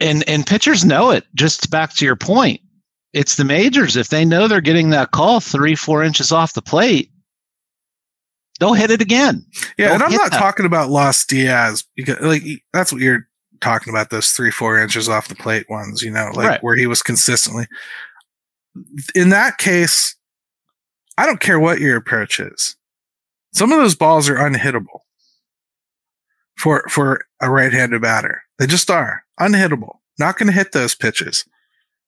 [0.00, 1.24] And and pitchers know it.
[1.34, 2.60] Just back to your point,
[3.12, 3.96] it's the majors.
[3.96, 7.11] If they know they're getting that call three, four inches off the plate,
[8.62, 9.44] they'll hit it again.
[9.76, 10.38] Yeah, and I'm not that.
[10.38, 13.26] talking about Laz Diaz because like that's what you're
[13.60, 16.00] talking about those three, four inches off the plate ones.
[16.00, 16.62] You know, like right.
[16.62, 17.66] where he was consistently.
[19.16, 20.14] In that case,
[21.18, 22.76] I don't care what your approach is.
[23.52, 25.00] Some of those balls are unhittable
[26.56, 28.42] for for a right-handed batter.
[28.60, 29.96] They just are unhittable.
[30.20, 31.44] Not going to hit those pitches.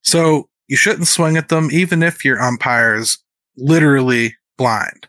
[0.03, 3.17] So you shouldn't swing at them, even if your umpire is
[3.57, 5.07] literally blind.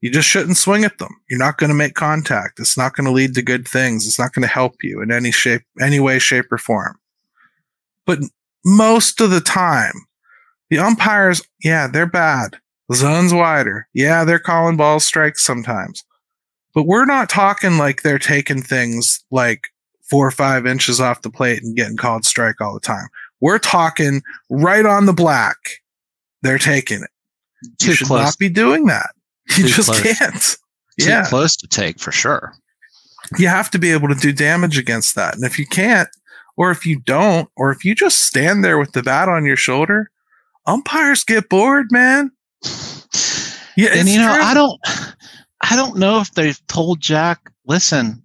[0.00, 1.14] You just shouldn't swing at them.
[1.28, 2.58] You're not going to make contact.
[2.58, 4.06] It's not going to lead to good things.
[4.06, 6.98] It's not going to help you in any shape, any way, shape, or form.
[8.06, 8.20] But
[8.64, 9.92] most of the time,
[10.70, 12.56] the umpires, yeah, they're bad.
[12.88, 13.88] The zone's wider.
[13.92, 16.02] Yeah, they're calling balls strikes sometimes.
[16.74, 19.68] But we're not talking like they're taking things like
[20.08, 23.08] four or five inches off the plate and getting called strike all the time.
[23.40, 25.56] We're talking right on the black.
[26.42, 27.10] They're taking it.
[27.78, 28.24] Too you should close.
[28.24, 29.10] not be doing that.
[29.56, 30.18] You Too just close.
[30.18, 30.56] can't.
[31.00, 31.24] Too yeah.
[31.24, 32.54] close to take for sure.
[33.38, 35.34] You have to be able to do damage against that.
[35.34, 36.08] And if you can't,
[36.56, 39.56] or if you don't, or if you just stand there with the bat on your
[39.56, 40.10] shoulder,
[40.66, 42.30] umpires get bored, man.
[43.76, 44.44] Yeah, and you know, true.
[44.44, 44.80] I don't,
[45.62, 48.22] I don't know if they've told Jack, listen,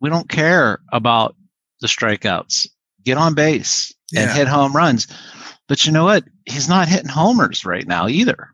[0.00, 1.36] we don't care about
[1.80, 2.68] the strikeouts.
[3.04, 4.22] Get on base yeah.
[4.22, 5.06] and hit home runs.
[5.68, 6.24] But you know what?
[6.44, 8.48] He's not hitting homers right now either.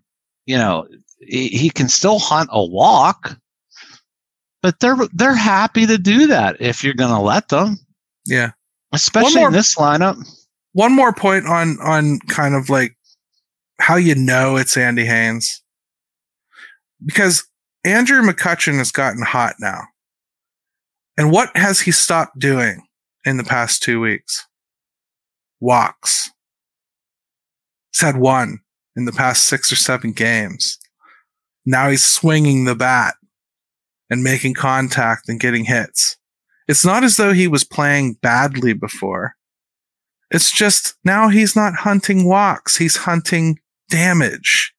[0.46, 0.88] You know,
[1.26, 3.36] he, can still hunt a walk,
[4.62, 7.78] but they're they're happy to do that if you're going to let them.
[8.26, 8.52] Yeah,
[8.92, 10.16] especially more, in this lineup.
[10.72, 12.96] One more point on on kind of like
[13.80, 15.62] how you know it's Andy Haines.
[17.04, 17.44] Because
[17.84, 19.82] Andrew McCutchen has gotten hot now.
[21.16, 22.86] And what has he stopped doing
[23.24, 24.46] in the past two weeks?
[25.60, 26.30] Walks.
[27.92, 28.60] He's had one
[28.96, 30.78] in the past six or seven games.
[31.64, 33.14] Now he's swinging the bat
[34.10, 36.16] and making contact and getting hits.
[36.68, 39.34] It's not as though he was playing badly before.
[40.30, 42.76] It's just now he's not hunting walks.
[42.76, 43.58] He's hunting
[43.90, 44.72] damage.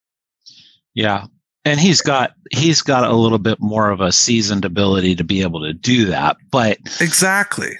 [0.93, 1.25] Yeah.
[1.65, 5.41] And he's got he's got a little bit more of a seasoned ability to be
[5.41, 6.37] able to do that.
[6.51, 7.77] But Exactly.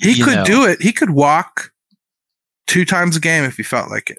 [0.00, 0.44] He could know.
[0.44, 0.82] do it.
[0.82, 1.72] He could walk
[2.66, 4.18] two times a game if he felt like it.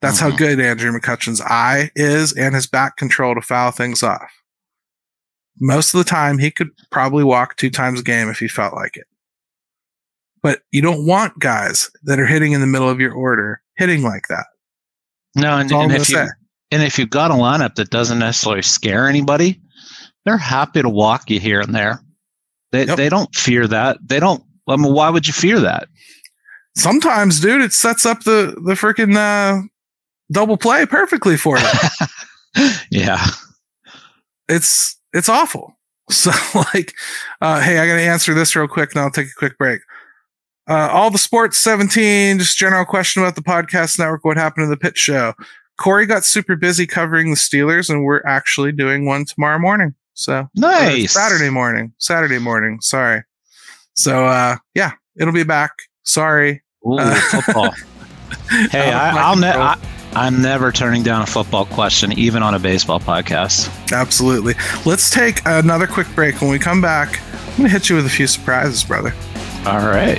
[0.00, 0.38] That's how Mhm.
[0.38, 4.30] good Andrew McCutchen's eye is and his back control to foul things off.
[5.60, 8.74] Most of the time, he could probably walk two times a game if he felt
[8.74, 9.06] like it.
[10.42, 14.02] But you don't want guys that are hitting in the middle of your order hitting
[14.02, 14.46] like that.
[15.36, 16.26] No, and, That's all I'm and if you say.
[16.70, 19.60] and if you've got a lineup that doesn't necessarily scare anybody,
[20.24, 22.00] they're happy to walk you here and there.
[22.72, 22.96] They Yep.
[22.96, 23.98] they don't fear that.
[24.02, 24.42] They don't.
[24.66, 25.88] I mean, why would you fear that?
[26.76, 29.66] Sometimes, dude, it sets up the the freaking uh,
[30.30, 31.66] double play perfectly for you.
[32.90, 33.24] Yeah.
[34.48, 35.76] it's it's awful.
[36.10, 36.32] So
[36.74, 36.92] like,
[37.40, 39.80] uh, hey, I got to answer this real quick, and I'll take a quick break.
[40.68, 44.24] Uh, all the sports 17, just general question about the podcast network.
[44.24, 45.34] What happened to the pit show?
[45.78, 49.94] Corey got super busy covering the Steelers, and we're actually doing one tomorrow morning.
[50.14, 51.12] So uh, Nice.
[51.12, 51.92] Saturday morning.
[51.98, 52.80] Saturday morning.
[52.80, 53.22] Sorry.
[53.94, 55.70] So uh, yeah, it'll be back.
[56.02, 56.60] Sorry.
[56.84, 57.70] Ooh, Uh, football.
[58.72, 59.78] Hey, Out of my I, I'll ne- I,
[60.12, 63.70] I'm never turning down a football question, even on a baseball podcast.
[63.92, 64.54] Absolutely.
[64.84, 66.40] Let's take another quick break.
[66.40, 69.14] When we come back, I'm gonna hit you with a few surprises, brother.
[69.66, 70.18] All right.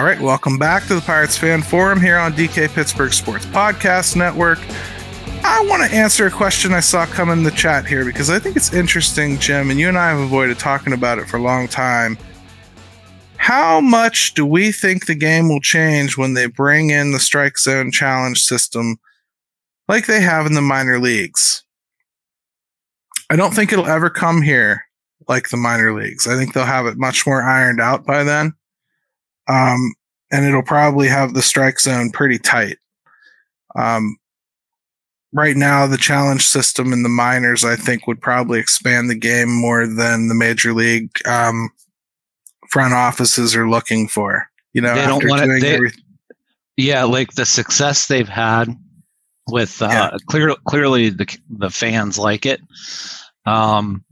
[0.00, 4.16] All right, welcome back to the Pirates Fan Forum here on DK Pittsburgh Sports Podcast
[4.16, 4.58] Network.
[5.44, 8.38] I want to answer a question I saw come in the chat here because I
[8.38, 11.42] think it's interesting, Jim, and you and I have avoided talking about it for a
[11.42, 12.16] long time.
[13.36, 17.58] How much do we think the game will change when they bring in the strike
[17.58, 18.96] zone challenge system
[19.86, 21.62] like they have in the minor leagues?
[23.28, 24.82] I don't think it'll ever come here
[25.28, 26.26] like the minor leagues.
[26.26, 28.54] I think they'll have it much more ironed out by then
[29.50, 29.94] um,
[30.30, 32.76] and it'll probably have the strike zone pretty tight.
[33.76, 34.16] Um,
[35.32, 39.50] right now, the challenge system in the minors, I think, would probably expand the game
[39.50, 41.70] more than the major league um,
[42.70, 44.46] front offices are looking for.
[44.72, 46.04] You know, They don't want it- they- everything-
[46.76, 48.68] Yeah, like the success they've had
[49.48, 50.16] with uh, Yeah.
[50.28, 52.60] clear, clearly the the fans like it.
[53.46, 54.04] Um,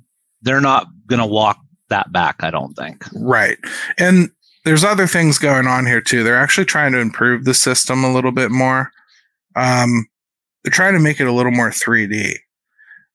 [0.43, 1.59] they're not going to walk
[1.89, 2.37] that back.
[2.41, 3.05] I don't think.
[3.15, 3.57] Right.
[3.99, 4.31] And
[4.69, 6.23] there's other things going on here too.
[6.23, 8.93] They're actually trying to improve the system a little bit more.
[9.57, 10.07] Um,
[10.63, 12.35] they're trying to make it a little more 3D.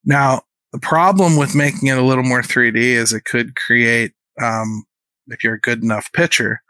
[0.03, 0.41] Now,
[0.71, 4.83] the problem with making it a little more 3D is it could create, um,
[5.27, 6.63] if you're a good enough pitcher,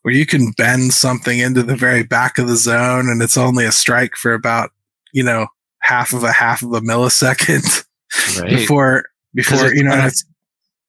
[0.00, 3.66] where you can bend something into the very back of the zone and it's only
[3.66, 4.70] a strike for about,
[5.12, 5.46] you know,
[5.80, 7.84] half of a half of a millisecond
[8.40, 8.48] Right.
[8.48, 9.04] before,
[9.34, 10.24] before, you know, it's,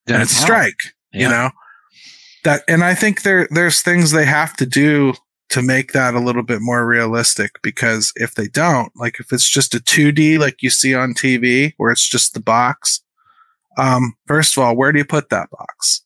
[0.08, 0.80] it's a strike
[1.14, 1.50] you know
[2.44, 5.14] that and i think there there's things they have to do
[5.50, 9.50] to make that a little bit more realistic because if they don't like if it's
[9.50, 13.04] just a 2d like you see on tv where it's just the box
[13.78, 16.02] um first of all where do you put that box?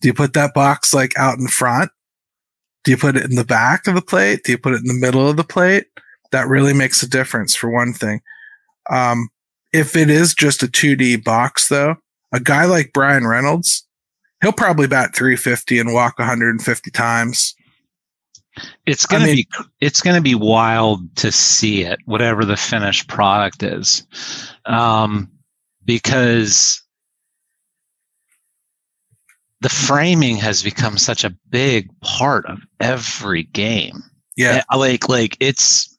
[0.00, 1.90] Do you put that box like out in front?
[2.84, 4.44] Do you put it in the back of the plate?
[4.44, 5.84] Do you put it in the middle of the plate?
[6.32, 8.20] That really makes a difference for one thing.
[8.88, 9.28] Um
[9.72, 11.96] if it is just a 2d box though
[12.32, 13.86] a guy like bryan reynolds
[14.42, 17.54] he'll probably bat 350 and walk 150 times.
[18.86, 19.46] It's gonna mean- be
[19.80, 24.06] it's gonna be wild to see it, whatever the finished product is,
[24.66, 25.30] um,
[25.84, 26.82] because
[29.60, 34.02] the framing has become such a big part of every game.
[34.36, 35.96] Yeah, Uh, like like it's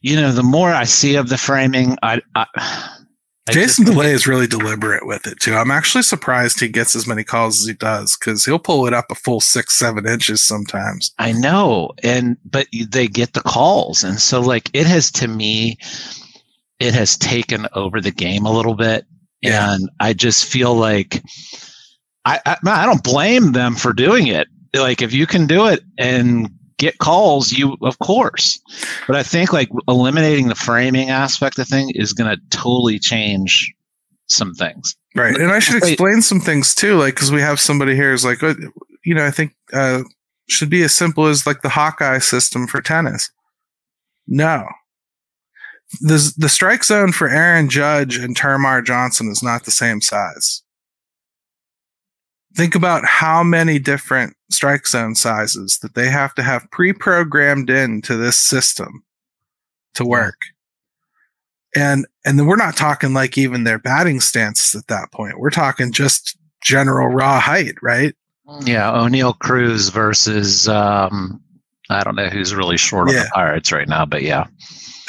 [0.00, 2.46] you know the more I see of the framing, I, I,
[3.48, 5.54] I Jason just- DeLay is really deliberate with it too.
[5.56, 8.94] I'm actually surprised he gets as many calls as he does because he'll pull it
[8.94, 11.12] up a full six, seven inches sometimes.
[11.18, 15.76] I know, and but they get the calls, and so like it has to me,
[16.78, 19.06] it has taken over the game a little bit,
[19.40, 19.74] Yeah.
[19.74, 21.20] and I just feel like
[22.24, 24.46] I, I I don't blame them for doing it.
[24.74, 26.48] Like if you can do it and
[26.82, 28.60] get calls, you of course.
[29.06, 33.72] But I think like eliminating the framing aspect of thing is going to totally change
[34.28, 34.96] some things.
[35.14, 35.36] Right.
[35.36, 38.42] And I should explain some things too, like because we have somebody here who's like,
[39.04, 40.02] you know, I think uh,
[40.48, 43.30] should be as simple as like the Hawkeye system for tennis.
[44.26, 44.66] No.
[46.00, 50.62] The, the strike zone for Aaron Judge and Termarr Johnson is not the same size.
[52.54, 58.16] Think about how many different strike zone sizes that they have to have pre-programmed into
[58.16, 59.04] this system
[59.94, 60.36] to work.
[61.74, 65.38] And and then we're not talking like even their batting stance at that point.
[65.38, 68.14] We're talking just general raw height, right?
[68.64, 71.40] Yeah, Oneil Cruz versus um,
[71.88, 73.20] I don't know who's really short yeah.
[73.20, 74.46] on the Pirates right now, but yeah.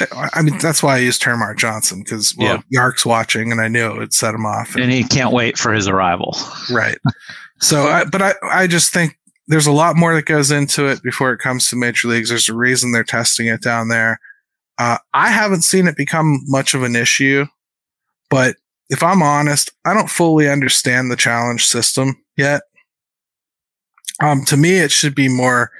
[0.00, 2.62] I mean, that's why I used Termarr Johnson because well, yeah.
[2.70, 4.74] Yark's watching, and I knew it would set him off.
[4.74, 6.36] And, and he can't wait for his arrival.
[6.70, 6.98] Right.
[7.60, 11.02] so, I, but I, I just think there's a lot more that goes into it
[11.02, 12.28] before it comes to major leagues.
[12.30, 14.18] There's a reason they're testing it down there.
[14.78, 17.46] Uh, I haven't seen it become much of an issue,
[18.30, 18.56] but
[18.90, 22.62] if I'm honest, I don't fully understand the challenge system yet.
[24.20, 25.70] Um, to me, it should be more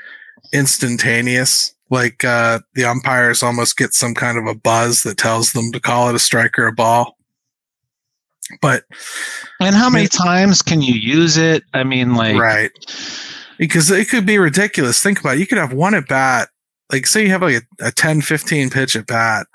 [0.52, 1.74] instantaneous.
[1.94, 5.78] Like uh, the umpires almost get some kind of a buzz that tells them to
[5.78, 7.16] call it a strike or a ball.
[8.60, 8.82] But
[9.60, 11.62] and how many it, times can you use it?
[11.72, 12.72] I mean, like right
[13.58, 15.00] because it could be ridiculous.
[15.00, 15.40] Think about it.
[15.40, 16.48] You could have one at bat,
[16.92, 19.46] like say you have like a, a 10, 15 pitch at bat.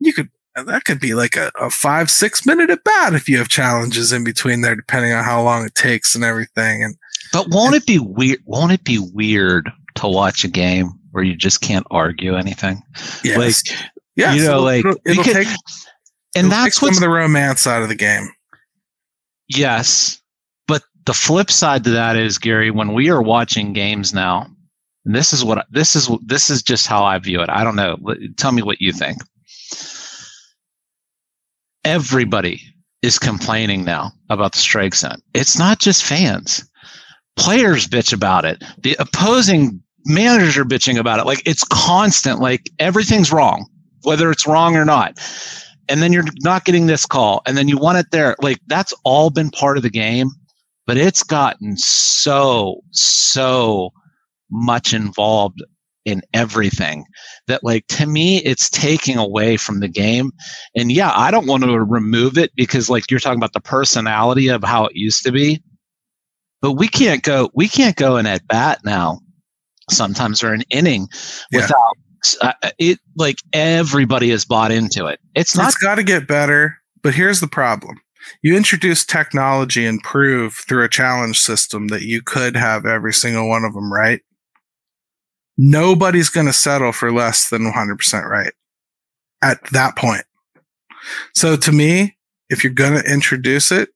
[0.00, 3.36] You could that could be like a, a five, six minute at bat if you
[3.36, 6.82] have challenges in between there, depending on how long it takes and everything.
[6.82, 6.96] And
[7.32, 8.40] but won't it be weird?
[8.46, 12.82] Won't it be weird to watch a game where you just can't argue anything?
[13.24, 13.38] Yes.
[13.38, 13.78] Like,
[14.16, 15.48] yeah, you know, like it'll, it'll could, take,
[16.36, 18.28] and that's some of the romance out of the game.
[19.48, 20.20] Yes,
[20.68, 24.46] but the flip side to that is Gary, when we are watching games now,
[25.06, 27.48] and this is what this is this is just how I view it.
[27.48, 27.96] I don't know.
[28.36, 29.16] Tell me what you think.
[31.82, 32.60] Everybody
[33.00, 35.22] is complaining now about the strike zone.
[35.32, 36.62] It's not just fans
[37.36, 38.62] players bitch about it.
[38.78, 41.26] The opposing managers are bitching about it.
[41.26, 42.40] Like it's constant.
[42.40, 43.66] Like everything's wrong,
[44.02, 45.18] whether it's wrong or not.
[45.88, 48.34] And then you're not getting this call, and then you want it there.
[48.42, 50.30] Like that's all been part of the game,
[50.86, 53.90] but it's gotten so so
[54.50, 55.62] much involved
[56.04, 57.04] in everything
[57.48, 60.30] that like to me it's taking away from the game
[60.76, 64.46] and yeah i don't want to remove it because like you're talking about the personality
[64.46, 65.60] of how it used to be
[66.62, 69.18] but we can't go we can't go in at bat now
[69.90, 71.08] sometimes or an inning
[71.50, 71.62] yeah.
[71.62, 71.96] without
[72.40, 76.76] uh, it like everybody has bought into it it's not it's got to get better
[77.02, 78.00] but here's the problem
[78.42, 83.48] you introduce technology and prove through a challenge system that you could have every single
[83.48, 84.22] one of them right
[85.56, 88.52] nobody's going to settle for less than 100% right
[89.42, 90.24] at that point
[91.34, 92.16] so to me
[92.48, 93.90] if you're going to introduce it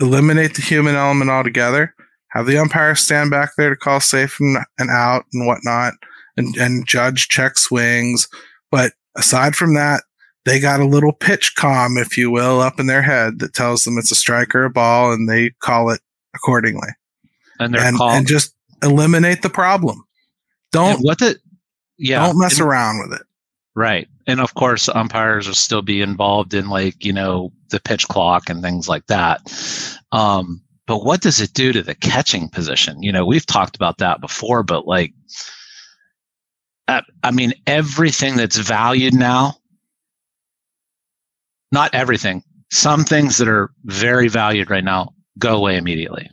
[0.00, 1.94] eliminate the human element altogether.
[2.30, 5.94] Have the umpire stand back there to call safe and, and out and whatnot,
[6.36, 8.28] and, and judge check swings.
[8.70, 10.04] But aside from that,
[10.44, 13.98] they got a little PitchCom, if you will, up in their head that tells them
[13.98, 16.00] it's a strike or a ball, and they call it
[16.34, 16.88] accordingly.
[17.58, 20.04] And they're and, called- and just eliminate the problem.
[20.72, 21.36] Don't and the
[21.98, 22.26] yeah.
[22.26, 23.26] Don't mess and, around with it.
[23.74, 24.08] Right.
[24.26, 28.48] And of course, umpires will still be involved in like, you know, the pitch clock
[28.48, 29.40] and things like that.
[30.12, 33.00] Um, but what does it do to the catching position?
[33.00, 35.14] You know, we've talked about that before, but like,
[36.88, 39.54] I, I mean, everything that's valued now,
[41.70, 46.28] not everything, some things that are very valued right now go away immediately.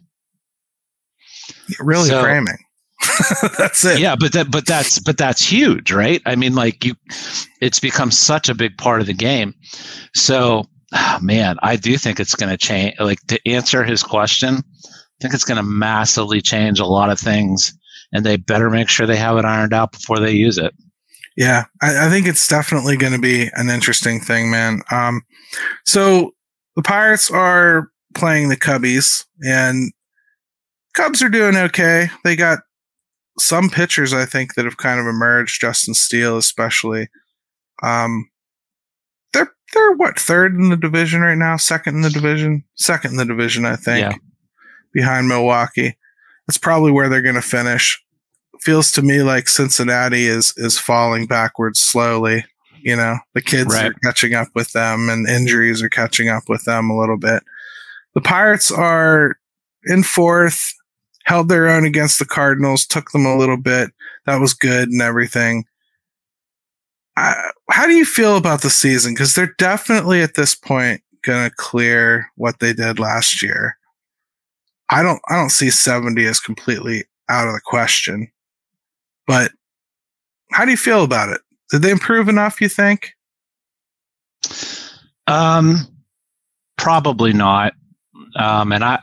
[1.80, 2.58] Really so, framing.
[3.60, 4.00] that's it.
[4.00, 6.20] Yeah, but that but that's but that's huge, right?
[6.26, 6.96] I mean, like you
[7.62, 9.54] it's become such a big part of the game.
[10.16, 15.22] So oh, man, I do think it's gonna change like to answer his question, I
[15.22, 17.78] think it's gonna massively change a lot of things
[18.12, 20.74] and they better make sure they have it ironed out before they use it.
[21.36, 24.82] Yeah, I, I think it's definitely going to be an interesting thing, man.
[24.92, 25.22] Um,
[25.86, 26.32] so
[26.76, 29.92] the Pirates are playing the Cubbies, and
[30.96, 32.10] Cubs are doing okay.
[32.24, 32.60] They got
[33.38, 37.08] some pitchers I think that have kind of emerged, Justin Steele especially.
[37.84, 38.28] Um,
[39.74, 43.26] they're what third in the division right now, second in the division, second in the
[43.26, 44.18] division I think, yeah.
[44.94, 45.98] behind Milwaukee.
[46.48, 48.02] That's probably where they're going to finish.
[48.62, 52.46] Feels to me like Cincinnati is is falling backwards slowly.
[52.82, 53.92] You know, the kids right.
[53.92, 57.44] are catching up with them, and injuries are catching up with them a little bit.
[58.14, 59.38] The Pirates are
[59.86, 60.74] in fourth
[61.28, 63.92] held their own against the Cardinals, took them a little bit.
[64.26, 65.66] That was good and everything.
[67.18, 69.14] How do you feel about the season?
[69.14, 73.78] Because they're definitely at this point going to clear what they did last year.
[74.90, 78.32] I don't I don't see 70 as completely out of the question.
[79.26, 79.52] But
[80.52, 81.42] how do you feel about it?
[81.70, 83.12] Did they improve enough, you think?
[85.26, 85.88] Um
[86.78, 87.74] probably not.
[88.36, 89.00] Um and I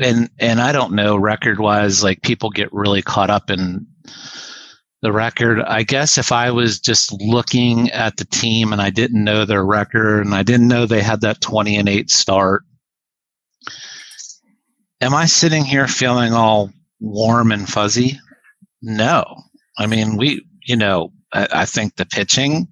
[0.00, 3.86] and and I don't know record wise like people get really caught up in
[5.02, 5.60] the record.
[5.60, 9.64] I guess if I was just looking at the team and I didn't know their
[9.64, 12.64] record and I didn't know they had that 20 and 8 start,
[15.00, 18.18] am I sitting here feeling all warm and fuzzy?
[18.82, 19.24] No.
[19.78, 22.66] I mean, we, you know, I, I, think the pitching,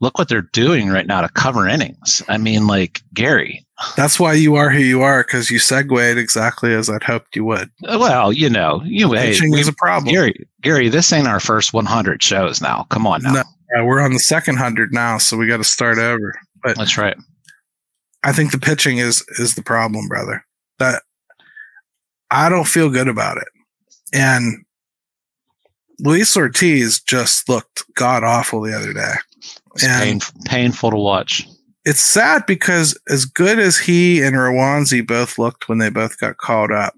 [0.00, 2.22] look what they're doing right now to cover innings.
[2.28, 3.64] I mean, like Gary.
[3.96, 7.44] That's why you are who you are because you segued exactly as I'd hoped you
[7.46, 7.70] would.
[7.82, 10.12] Well, you know, you pitching is a problem.
[10.12, 12.86] Gary, Gary, this ain't our first 100 shows now.
[12.90, 13.42] Come on now.
[13.74, 16.34] No, we're on the second hundred now, so we got to start over.
[16.62, 17.16] But that's right.
[18.22, 20.44] I think the pitching is is the problem, brother.
[20.78, 21.02] That
[22.30, 23.48] I don't feel good about it.
[24.12, 24.64] And
[26.00, 29.14] Luis Ortiz just looked god awful the other day.
[29.74, 31.46] It's and pain, painful to watch.
[31.84, 36.36] It's sad because as good as he and Roansy both looked when they both got
[36.36, 36.94] called up,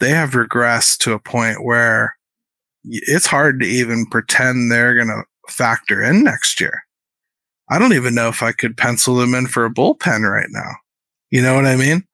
[0.00, 2.16] they have regressed to a point where
[2.84, 6.82] it's hard to even pretend they're going to factor in next year.
[7.70, 10.72] I don't even know if I could pencil them in for a bullpen right now.
[11.30, 12.04] You know what I mean?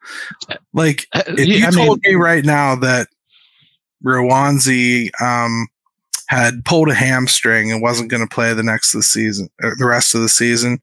[0.73, 3.09] Like, uh, if you I told mean, me right now that
[4.05, 5.67] Roansy um,
[6.29, 9.75] had pulled a hamstring and wasn't going to play the next of the season, or
[9.77, 10.81] the rest of the season,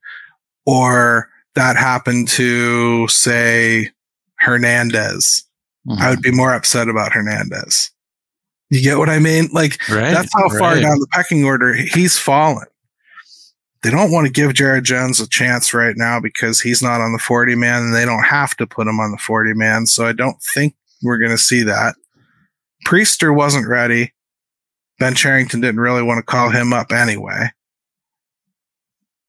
[0.66, 3.90] or that happened to say
[4.40, 5.44] Hernandez,
[5.88, 6.02] mm-hmm.
[6.02, 7.92] I would be more upset about Hernandez.
[8.70, 9.50] You get what I mean?
[9.54, 12.66] Like right, that's how far down the pecking order he's fallen
[13.86, 17.14] they don't want to give Jared Jones a chance right now because he's not on
[17.14, 19.86] the 40 man and they don't have to put him on the 40 man.
[19.86, 21.94] So I don't think we're going to see that.
[22.88, 24.12] Priester wasn't ready.
[24.98, 27.52] Ben Cherington didn't really want to call him up anyway.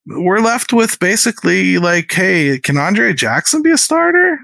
[0.06, 4.38] We're left with basically like, hey, can Andre Jackson be a starter?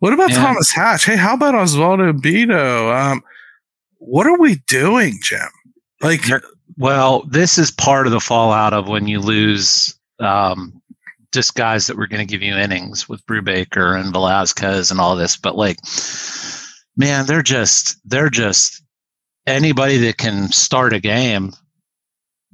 [0.00, 0.44] What about yeah.
[0.44, 1.04] Thomas Hatch?
[1.04, 2.92] Hey, how about Oswaldo Bido?
[2.94, 3.22] Um,
[3.98, 5.48] what are we doing, Jim?
[6.00, 6.22] Like,
[6.76, 10.82] well, this is part of the fallout of when you lose um,
[11.32, 15.14] just guys that were going to give you innings with Brubaker and Velasquez and all
[15.14, 15.36] this.
[15.36, 15.78] But like,
[16.96, 18.82] man, they're just they're just
[19.46, 21.52] anybody that can start a game.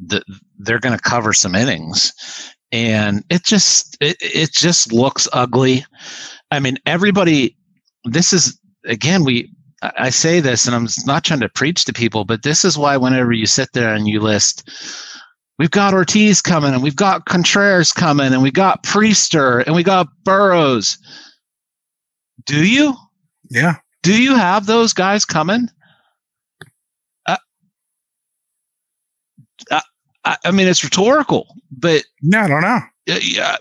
[0.07, 0.23] That
[0.59, 2.13] they're going to cover some innings,
[2.73, 5.85] and it just it, it just looks ugly.
[6.51, 7.57] I mean, everybody.
[8.05, 9.53] This is again we
[9.83, 12.97] I say this, and I'm not trying to preach to people, but this is why
[12.97, 14.69] whenever you sit there and you list,
[15.59, 19.85] we've got Ortiz coming, and we've got Contreras coming, and we got Priester, and we
[19.85, 20.99] got Burrows.
[22.45, 22.95] Do you?
[23.51, 23.77] Yeah.
[24.03, 25.69] Do you have those guys coming?
[27.27, 27.37] Uh,
[29.71, 29.81] uh
[30.29, 32.81] I, I mean, it's rhetorical, but no, I don't know.
[33.07, 33.57] Yeah,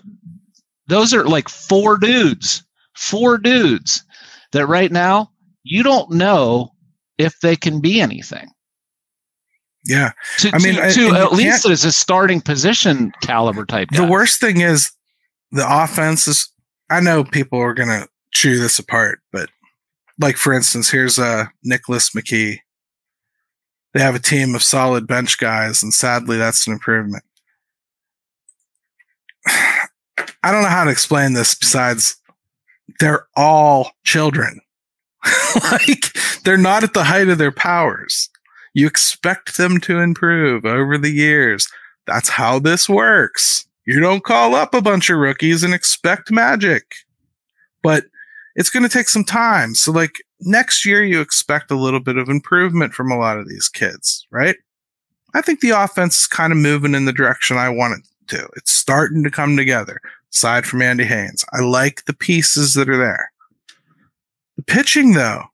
[0.86, 2.62] those are like four dudes,
[2.94, 4.04] four dudes
[4.52, 5.30] that right now
[5.62, 6.72] you don't know
[7.16, 8.50] if they can be anything.
[9.86, 10.12] Yeah.
[10.40, 13.88] To, I mean, to, to at least as a starting position caliber type.
[13.92, 14.90] The worst thing is
[15.50, 16.52] the offense is,
[16.90, 19.48] I know people are going to chew this apart, but
[20.20, 22.58] like, for instance, here's uh, Nicholas McKee.
[23.94, 27.24] They have a team of solid bench guys, and sadly, that's an improvement.
[29.46, 32.16] I don't know how to explain this besides
[33.00, 34.60] they're all children.
[35.72, 36.12] like
[36.44, 38.28] they're not at the height of their powers.
[38.74, 41.68] You expect them to improve over the years.
[42.06, 43.66] That's how this works.
[43.86, 46.94] You don't call up a bunch of rookies and expect magic.
[47.82, 48.04] But
[48.58, 49.74] it's going to take some time.
[49.74, 53.48] So, like next year, you expect a little bit of improvement from a lot of
[53.48, 54.56] these kids, right?
[55.32, 58.48] I think the offense is kind of moving in the direction I want it to.
[58.56, 60.00] It's starting to come together,
[60.34, 61.44] aside from Andy Haines.
[61.52, 63.30] I like the pieces that are there.
[64.56, 65.44] The pitching, though,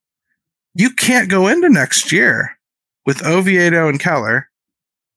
[0.75, 2.59] you can't go into next year
[3.05, 4.49] with Oviedo and Keller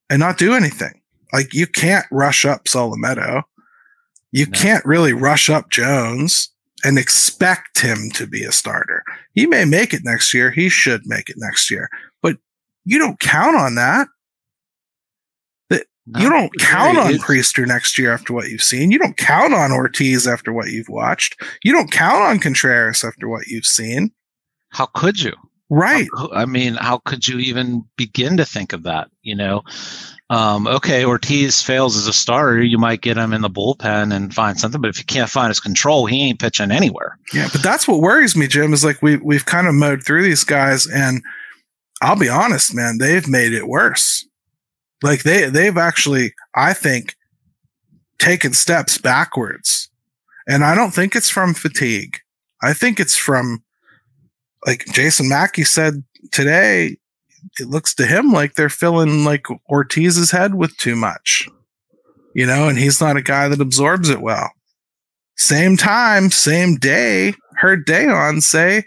[0.09, 1.01] and not do anything.
[1.31, 3.43] Like you can't rush up Solometo.
[4.33, 4.59] You no.
[4.59, 6.49] can't really rush up Jones
[6.83, 9.03] and expect him to be a starter.
[9.33, 10.51] He may make it next year.
[10.51, 11.89] He should make it next year,
[12.21, 12.37] but
[12.85, 14.07] you don't count on that.
[16.09, 18.91] No, you don't count on Priester next year after what you've seen.
[18.91, 21.35] You don't count on Ortiz after what you've watched.
[21.63, 24.11] You don't count on Contreras after what you've seen.
[24.69, 25.33] How could you?
[25.69, 26.07] Right.
[26.17, 29.09] How- I mean, how could you even begin to think of that?
[29.21, 29.63] You know,
[30.29, 34.33] um, okay, Ortiz fails as a starter, you might get him in the bullpen and
[34.33, 34.81] find something.
[34.81, 37.17] But if you can't find his control, he ain't pitching anywhere.
[37.33, 38.73] Yeah, but that's what worries me, Jim.
[38.73, 41.23] Is like we we've kind of mowed through these guys, and
[42.01, 44.27] I'll be honest, man, they've made it worse.
[45.01, 47.15] Like they they've actually, I think,
[48.19, 49.89] taken steps backwards,
[50.47, 52.17] and I don't think it's from fatigue.
[52.61, 53.63] I think it's from,
[54.65, 56.97] like Jason Mackey said today.
[57.59, 61.47] It looks to him like they're filling like Ortiz's head with too much,
[62.33, 64.51] you know, and he's not a guy that absorbs it well
[65.37, 68.83] same time, same day, heard Dejan say,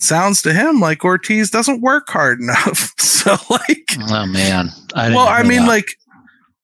[0.00, 2.92] sounds to him like Ortiz doesn't work hard enough.
[2.98, 5.68] so, like, Oh man, I didn't well, I mean, that.
[5.68, 5.86] like,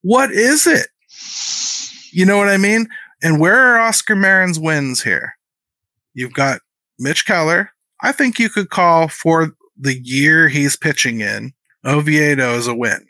[0.02, 0.88] what is it?
[2.12, 2.88] You know what I mean?
[3.22, 5.34] And where are Oscar Marin's wins here?
[6.12, 6.60] You've got
[6.98, 7.70] Mitch Keller.
[8.02, 11.52] I think you could call for the year he's pitching in
[11.84, 13.06] Oviedo is a win.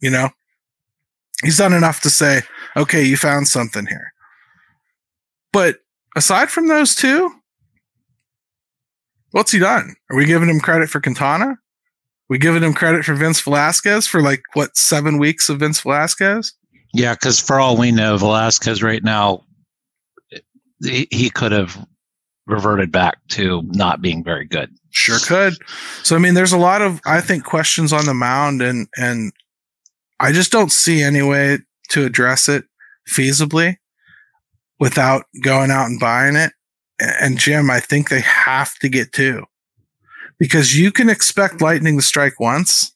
[0.00, 0.30] You know,
[1.42, 2.42] he's done enough to say,
[2.76, 4.12] okay, you found something here.
[5.52, 5.78] But
[6.16, 7.30] aside from those two,
[9.30, 9.94] what's he done?
[10.10, 11.56] Are we giving him credit for Quintana?
[12.28, 16.52] We giving him credit for Vince Velasquez for like what seven weeks of Vince Velasquez?
[16.96, 19.44] yeah, because for all we know, Velasquez right now,
[20.82, 21.76] he, he could have
[22.46, 24.70] reverted back to not being very good.
[24.90, 25.54] Sure could.
[26.02, 29.32] So I mean, there's a lot of I think questions on the mound, and and
[30.20, 31.58] I just don't see any way
[31.90, 32.64] to address it
[33.08, 33.76] feasibly
[34.78, 36.52] without going out and buying it.
[36.98, 39.44] And Jim, I think they have to get two
[40.38, 42.94] because you can expect Lightning to strike once.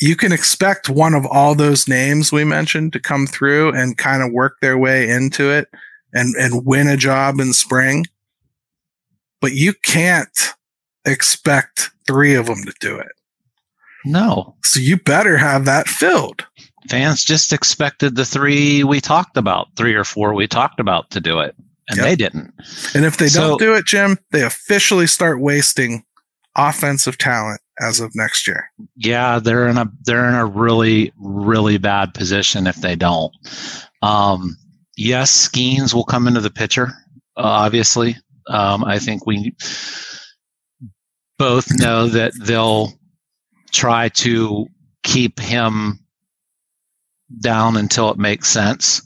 [0.00, 4.22] You can expect one of all those names we mentioned to come through and kind
[4.22, 5.68] of work their way into it
[6.12, 8.04] and, and win a job in spring.
[9.42, 10.54] But you can't
[11.04, 13.12] expect three of them to do it.
[14.04, 16.46] No, So you better have that filled.
[16.90, 21.20] fans just expected the three we talked about, three or four we talked about to
[21.20, 21.54] do it,
[21.88, 22.04] and Yep.
[22.06, 22.52] they didn't.
[22.94, 26.02] And if they So- don't do it, Jim, they officially start wasting
[26.56, 28.68] offensive talent as of next year.
[28.96, 33.32] Yeah, they're in a they're in a really really bad position if they don't.
[34.02, 34.56] Um,
[34.96, 36.88] yes, Skenes will come into the picture.
[37.36, 38.16] Uh, obviously,
[38.48, 39.54] um, I think we
[41.38, 42.92] both know that they'll
[43.70, 44.66] try to
[45.02, 45.98] keep him
[47.40, 49.02] down until it makes sense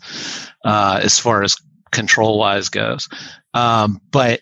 [0.65, 1.57] uh, as far as
[1.93, 3.09] control wise goes.
[3.55, 4.41] Um, but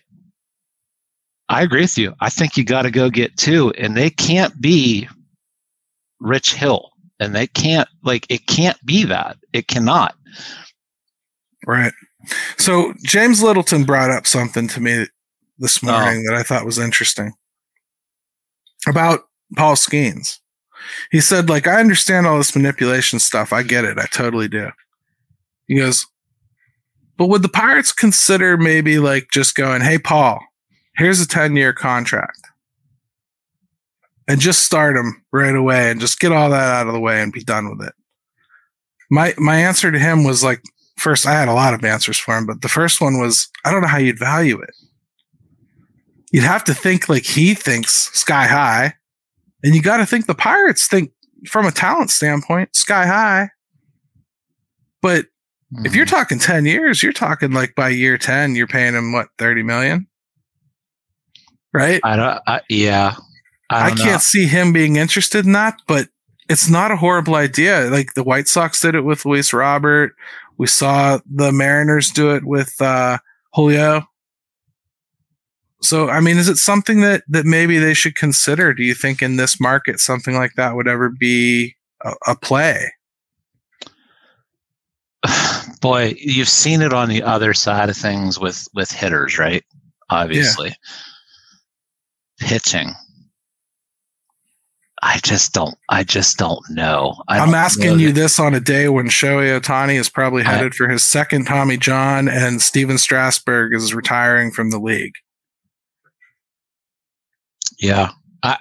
[1.47, 2.13] I agree with you.
[2.19, 5.07] I think you got to go get two, and they can't be
[6.19, 6.89] Rich Hill,
[7.19, 9.37] and they can't like it can't be that.
[9.53, 10.15] It cannot.
[11.67, 11.93] Right.
[12.57, 15.05] So James Littleton brought up something to me
[15.57, 15.87] this Oh.
[15.91, 17.33] morning that I thought was interesting
[18.87, 19.21] about
[19.55, 20.39] Paul Skenes.
[21.11, 23.51] He said, like, I understand all this manipulation stuff.
[23.53, 23.97] I get it.
[23.97, 24.69] I totally do.
[25.67, 26.05] He goes,
[27.17, 30.39] but would the Pirates consider maybe like just going, hey, Paul,
[30.97, 32.39] here's a 10 year contract
[34.27, 37.21] and just start him right away and just get all that out of the way
[37.21, 37.93] and be done with it?
[39.09, 40.61] My, my answer to him was like,
[41.05, 43.71] first, I had a lot of answers for him, but the first one was, I
[43.71, 44.71] don't know how you'd value it.
[46.31, 48.95] You'd have to think like he thinks sky high.
[49.63, 51.11] And you got to think the Pirates think
[51.47, 53.51] from a talent standpoint, sky high.
[55.03, 55.27] But
[55.83, 56.15] if you're hmm.
[56.15, 60.07] talking 10 years, you're talking like by year 10, you're paying him what, 30 million?
[61.71, 62.01] Right?
[62.03, 62.41] I don't.
[62.47, 63.15] I, yeah,
[63.69, 64.17] I, I, can't know.
[64.17, 66.07] see him being interested in that, but
[66.49, 67.89] it's not a horrible idea.
[67.91, 70.15] Like the White Sox did it with Luis Robert.
[70.57, 73.17] We saw the Mariners do it with uh,
[73.53, 74.03] Julio.
[75.81, 78.73] So, I mean, is it something that that maybe they should consider?
[78.73, 82.91] Do you think in this market something like that would ever be a, a play?
[85.81, 89.63] Boy, you've seen it on the other side of things with with hitters, right?
[90.09, 90.75] Obviously,
[92.39, 92.93] pitching.
[95.07, 95.75] I just don't.
[95.87, 97.21] I just don't know.
[97.27, 100.73] I know asking you this on a day when Shohei Ohtani is probably I- headed
[100.73, 105.13] for his second Tommy John and Stephen Strasburg is retiring from the league.
[107.79, 108.09] Yeah,
[108.43, 108.57] I.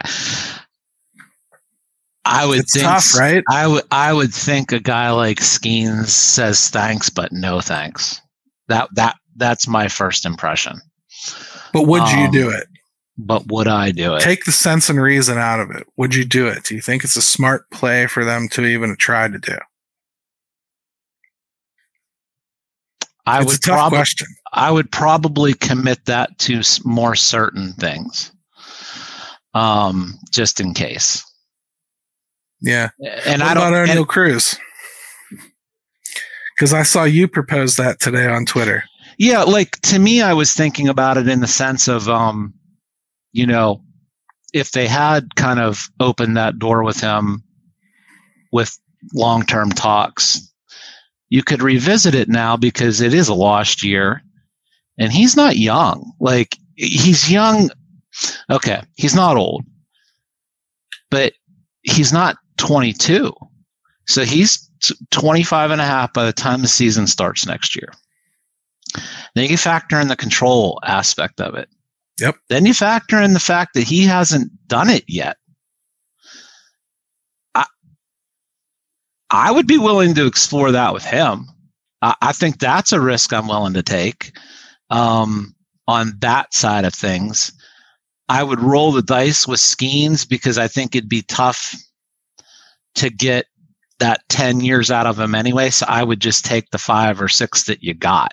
[2.27, 2.85] I would It's think.
[2.87, 3.43] tough, right?
[3.51, 3.85] I would.
[3.91, 8.21] I would think a guy like Skenes says thanks, but no thanks.
[8.69, 10.81] That that that's my first impression.
[11.73, 12.67] But would you Um, do it?
[13.17, 14.21] But would I do it?
[14.21, 15.87] Take the sense and reason out of it.
[15.97, 16.65] Would you do it?
[16.65, 19.57] Do you think it's a smart play for them to even try to do?
[23.27, 23.99] I it's would a tough probably.
[23.99, 24.27] question.
[24.53, 28.33] I would probably commit that to more certain things.
[29.55, 31.25] um, just in case.
[32.61, 32.91] Yeah.
[33.25, 33.73] And what I don't.
[33.73, 34.59] about Oneil Cruz?
[36.57, 38.85] Because I saw you propose that today on Twitter.
[39.19, 42.53] yeah, like to me, I was thinking about it in the sense of, um,
[43.35, 43.83] you know,
[44.55, 47.43] if they had kind of opened that door with him
[48.53, 48.79] with
[49.13, 50.41] long term talks,
[51.29, 54.23] you could revisit it now because it is a lost year
[54.99, 56.13] and he's not young.
[56.21, 57.71] Like he's young.
[58.49, 58.81] Okay.
[58.95, 59.65] He's not old,
[61.11, 61.33] but
[61.83, 63.35] he's not 22.
[64.07, 67.93] So he's t- 25 and a half by the time the season starts next year.
[69.35, 71.69] Then you factor in the control aspect of it.
[72.21, 72.37] Yep.
[72.49, 75.37] Then you factor in the fact that he hasn't done it yet.
[77.55, 77.67] I,
[79.31, 81.47] I would be willing to explore that with him.
[82.03, 84.37] I, I think that's a risk I'm willing to take
[84.91, 85.55] um,
[85.89, 87.53] on that side of things.
[88.29, 91.75] I would roll the dice with Skenes because I think it'd be tough
[92.95, 93.47] to get
[93.99, 95.71] that 10 years out of him anyway.
[95.71, 98.33] So I would just take the five or six that you got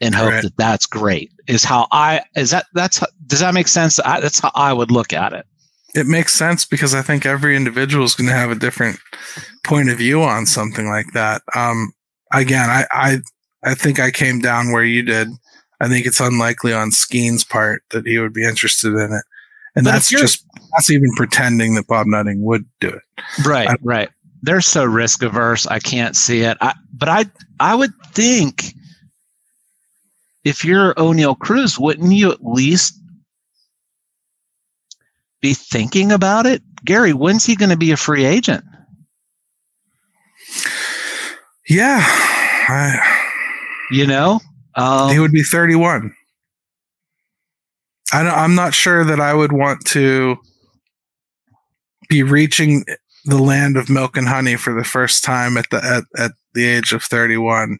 [0.00, 0.42] and hope Right.
[0.42, 3.98] that that's great is how I, is that, that's, does that make sense?
[4.00, 5.46] I, that's how I would look at it.
[5.94, 8.98] It makes sense because I think every individual is going to have a different
[9.64, 11.42] point of view on something like that.
[11.54, 11.92] Um,
[12.32, 13.18] again, I, I,
[13.64, 15.28] I think I came down where you did.
[15.80, 19.24] I think it's unlikely on Skenes' part that he would be interested in it.
[19.74, 23.02] And But that's just, that's even pretending that Bob Nutting would do it.
[23.46, 24.08] Right, I- right.
[24.42, 25.66] They're so risk averse.
[25.66, 26.56] I can't see it.
[26.60, 27.24] I, but I,
[27.58, 28.74] I would think
[30.46, 33.02] if you're Oneil Cruz, wouldn't you at least
[35.42, 36.62] be thinking about it?
[36.84, 38.62] Gary, when's he going to be a free agent?
[41.68, 41.98] Yeah.
[42.00, 42.96] I,
[43.90, 44.38] You know,
[44.76, 46.14] um, he would be 31.
[48.12, 50.36] I don't, I'm not sure that I would want to
[52.08, 52.84] be reaching
[53.24, 56.66] the land of milk and honey for the first time at the at, at the
[56.66, 57.78] age of 31.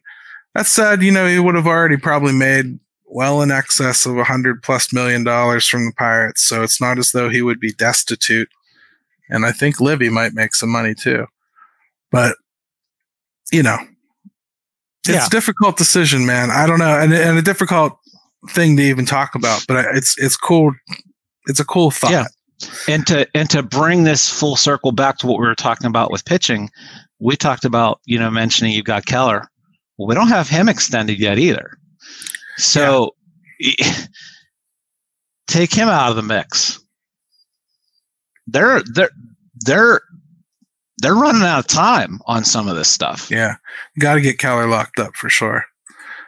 [0.57, 4.23] That said, you know, he would have already probably made well in excess of a
[4.23, 7.71] hundred plus million dollars from the Pirates, so it's not as though he would be
[7.73, 8.49] destitute.
[9.29, 11.27] And I think Livy might make some money too.
[12.11, 12.37] But
[13.51, 13.77] you know,
[15.07, 15.25] it's Yeah.
[15.27, 16.49] a difficult decision, man.
[16.49, 17.95] I don't know, and, and a difficult
[18.49, 19.63] thing to even talk about.
[19.67, 20.73] But it's it's cool.
[21.45, 22.11] It's a cool thought.
[22.11, 22.25] Yeah.
[22.87, 26.11] and to and to bring this full circle back to what we were talking about
[26.11, 26.71] with pitching,
[27.19, 29.47] we talked about you know mentioning you've got Keller.
[29.97, 31.77] Well, we don't have him extended yet either.
[32.57, 33.15] So
[35.47, 36.79] take him out of the mix.
[38.47, 39.11] They're they're
[39.65, 40.01] they're
[40.99, 43.29] they're running out of time on some of this stuff.
[43.29, 43.55] Yeah,
[43.99, 45.65] got to get Keller locked up for sure.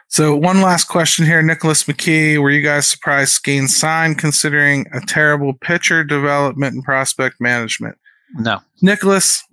[0.08, 2.40] So one last question here, Nicholas McKee.
[2.40, 7.96] Were you guys surprised Skenes signed, considering a terrible pitcher development and prospect management?
[8.34, 9.44] No, Nicholas,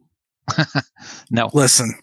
[1.32, 1.50] no.
[1.54, 1.94] listen,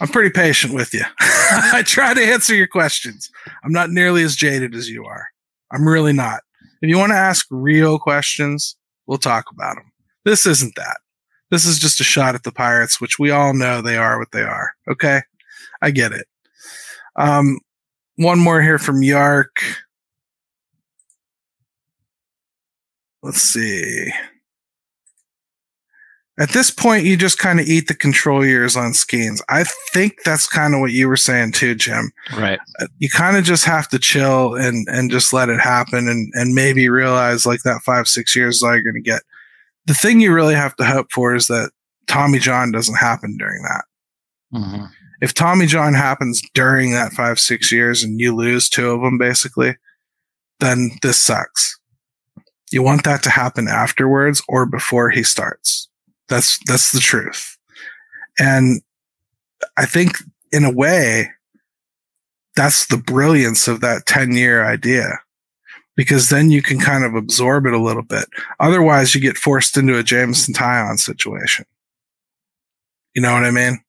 [0.00, 1.02] I'm pretty patient with you.
[1.20, 3.30] I try to answer your questions.
[3.64, 5.26] I'm not nearly as jaded as you are.
[5.72, 6.40] I'm really not.
[6.80, 8.76] If you want to ask real questions,
[9.06, 9.90] we'll talk about them.
[10.24, 10.98] This isn't that.
[11.50, 14.32] This is just a shot at the Pirates, which we all know they are what
[14.32, 14.72] they are.
[14.88, 15.22] Okay.
[15.82, 16.26] I get it.
[17.16, 17.58] Um,
[18.16, 19.62] one more here from Yark.
[23.22, 24.12] Let's see.
[26.38, 29.40] At this point, you just kind of eat the control years on Skenes.
[29.48, 32.12] I think that's kind of what you were saying too, Jim.
[32.36, 32.60] Right.
[32.78, 36.32] Uh, You kind of just have to chill and and just let it happen, and
[36.34, 39.22] and maybe realize like that five six years is all you're going to get.
[39.86, 41.72] The thing you really have to hope for is that
[42.06, 43.84] Tommy John doesn't happen during that.
[44.52, 44.84] hmm
[45.20, 49.18] If Tommy John happens during that five six years and you lose two of them,
[49.18, 49.76] basically,
[50.60, 51.76] then this sucks.
[52.70, 55.87] You want that to happen afterwards or before he starts.
[56.28, 57.56] That's that's the truth.
[58.38, 58.82] And
[59.76, 60.16] I think
[60.52, 61.30] in a way
[62.56, 65.20] that's the brilliance of that 10 year idea
[65.96, 68.26] because then you can kind of absorb it a little bit.
[68.60, 71.64] Otherwise you get forced into a Jameson Taillon situation.
[73.14, 73.80] You know what I mean?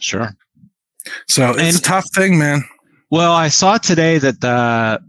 [0.00, 0.30] Sure.
[1.26, 2.64] So it's And- a tough thing, man.
[3.10, 5.00] Well, I saw today that the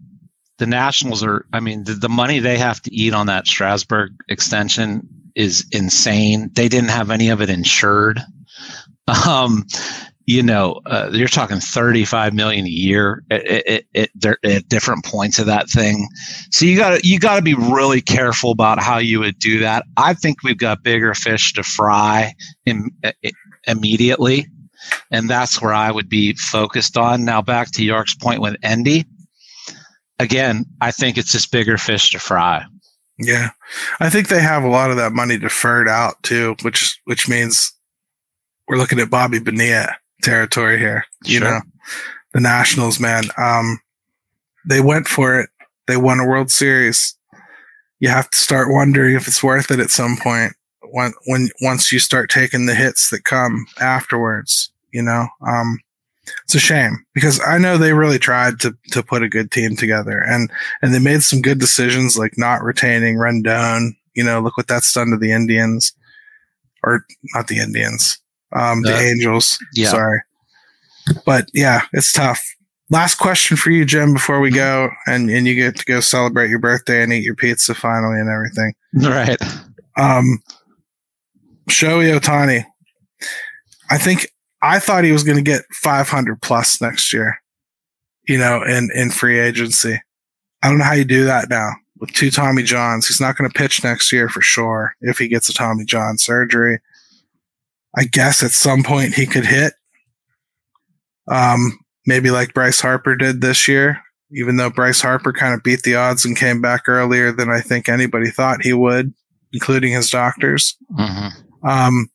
[0.60, 1.46] the Nationals are.
[1.54, 5.08] I mean, the, the money they have to eat on that Strasburg extension
[5.38, 6.50] is insane.
[6.54, 8.20] They didn't have any of it insured.
[9.26, 9.66] Um,
[10.26, 15.40] you know, uh, you're talking 35 million a year at, at, at, at, different points
[15.40, 16.10] of that thing.
[16.52, 19.86] So you got you got to be really careful about how you would do that.
[19.96, 22.36] I think we've got bigger fish to fry
[22.68, 23.14] i-
[23.66, 24.48] immediately
[25.12, 27.26] and that's where I would be focused on.
[27.26, 29.06] Now, back to York's point with Endy.
[30.20, 32.66] Again, I think it's just bigger fish to fry.
[33.20, 33.50] Yeah,
[34.00, 37.72] I think they have a lot of that money deferred out too, which which means
[38.68, 41.06] we're looking at Bobby Bonilla territory here.
[41.24, 41.50] You Sure.
[41.52, 41.62] know,
[42.34, 43.24] the Nationals, man.
[43.38, 43.80] Um,
[44.68, 45.50] they went for it.
[45.88, 47.16] They won a World Series.
[48.00, 50.54] You have to start wondering if it's worth it at some point
[50.92, 54.72] when when once you start taking the hits that come afterwards.
[54.92, 55.80] You know, um,
[56.44, 59.76] it's a shame because I know they really tried to to put a good team
[59.76, 60.50] together and
[60.82, 63.92] and they made some good decisions like not retaining Rendon.
[64.14, 65.94] You know, look what that's done to the Indians,
[66.84, 67.06] or
[67.36, 68.18] not the Indians,
[68.56, 69.58] um, the Uh, Angels.
[69.74, 69.90] yeah.
[69.90, 70.22] Sorry,
[71.26, 72.44] but yeah, it's tough.
[72.90, 76.50] Last question for you, Jim, before we go, and and you get to go celebrate
[76.50, 78.74] your birthday and eat your pizza finally and everything.
[78.94, 79.38] Right.
[79.98, 80.42] Um,
[81.70, 82.66] Shohei Ohtani.
[83.90, 87.42] I think I thought he was going to get 500 plus next year.
[88.28, 90.02] You know, in in free agency.
[90.62, 93.08] I don't know how you do that now with two Tommy Johns.
[93.08, 96.18] He's not going to pitch next year for sure if he gets a Tommy John
[96.18, 96.80] surgery.
[97.96, 99.74] I guess at some point he could hit.
[101.30, 104.02] Um, maybe like Bryce Harper did this year,
[104.32, 107.62] even though Bryce Harper kind of beat the odds and came back earlier than I
[107.62, 109.14] think anybody thought he would,
[109.54, 110.78] including his doctors.
[110.96, 111.28] hmm
[111.64, 112.10] Um,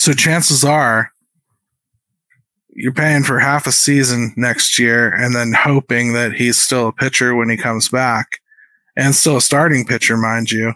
[0.00, 1.10] so chances are
[2.70, 6.92] you're paying for half a season next year and then hoping that he's still a
[6.92, 8.38] pitcher when he comes back
[8.96, 10.72] and still a starting pitcher, mind you,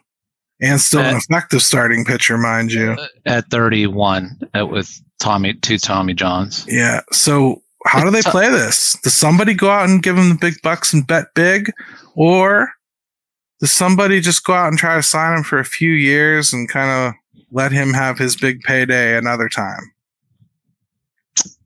[0.61, 2.97] and still an Uh, effective starting pitcher, mind you.
[3.25, 6.67] At 31 uh, with Tommy, two Tommy Johns.
[6.69, 7.01] Yeah.
[7.13, 8.99] So how do they play this?
[9.03, 11.71] Does somebody go out and give him the big bucks and bet big?
[12.17, 12.71] Or
[13.61, 16.69] does somebody just go out and try to sign him for a few years and
[16.69, 17.15] kind of
[17.55, 19.81] let him have his big payday another time?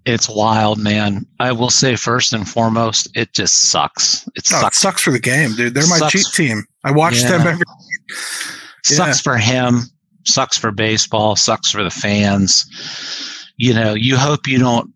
[0.05, 1.27] It's wild, man.
[1.41, 4.27] I will say first and foremost, it just sucks.
[4.37, 4.79] It No, it sucks.
[4.79, 5.75] sucks for the game, dude.
[5.75, 6.13] They're my Sucks.
[6.13, 6.65] cheat team.
[6.85, 7.37] I watch Yeah.
[7.39, 7.65] them every.
[8.85, 9.83] Sucks for him.
[10.25, 11.37] Sucks for baseball.
[11.37, 12.65] Sucks for the fans.
[13.59, 14.91] You know, you hope you don't.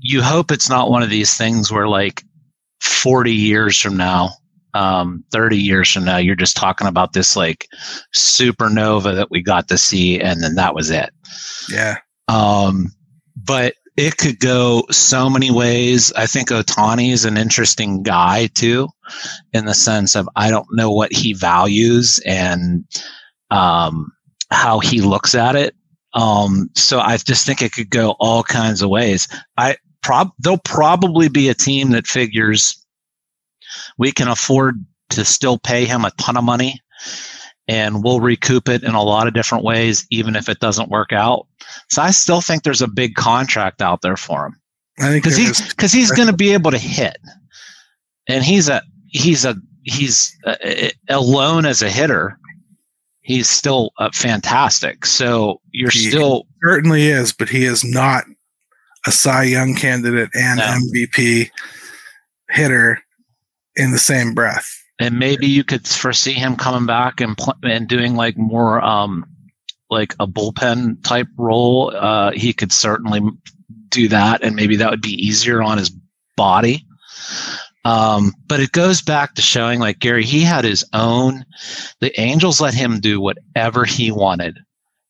[0.00, 2.24] You hope it's not one of these things where, like,
[2.80, 4.30] forty years from now,
[4.76, 7.66] um, thirty years from now, you're just talking about this like
[8.14, 11.10] supernova that we got to see, and then that was it.
[11.70, 11.96] Yeah,
[12.28, 12.92] Um,
[13.36, 16.12] but it could go so many ways.
[16.12, 18.88] I think Ohtani is an interesting guy too,
[19.52, 22.84] in the sense of I don't know what he values and
[23.50, 24.12] um,
[24.50, 25.74] how he looks at it.
[26.12, 29.28] Um, so I just think it could go all kinds of ways.
[29.56, 32.85] I prob there'll probably be a team that figures
[33.98, 36.80] we can afford to still pay him a ton of money
[37.68, 41.12] and we'll recoup it in a lot of different ways, even if it doesn't work
[41.12, 41.46] out.
[41.90, 44.60] So I still think there's a big contract out there for him
[44.98, 47.18] I think because he's because he's going to be able to hit,
[48.28, 52.38] and he's a he's a he's a, alone as a hitter.
[53.20, 55.04] He's still uh, fantastic.
[55.04, 58.24] So you're He- still certainly is, but he is not
[59.06, 60.64] a Cy Young candidate and No.
[60.64, 61.50] MVP
[62.50, 63.00] hitter
[63.76, 64.68] in the same breath.
[64.98, 69.24] and maybe you could foresee him coming back and pl- and doing like more um
[69.90, 73.20] like a bullpen type role uh he could certainly
[73.90, 75.90] do that and maybe that would be easier on his
[76.36, 76.84] body
[77.84, 81.44] um but it goes back to showing like Gary he had his own
[82.00, 84.58] the Angels let him do whatever he wanted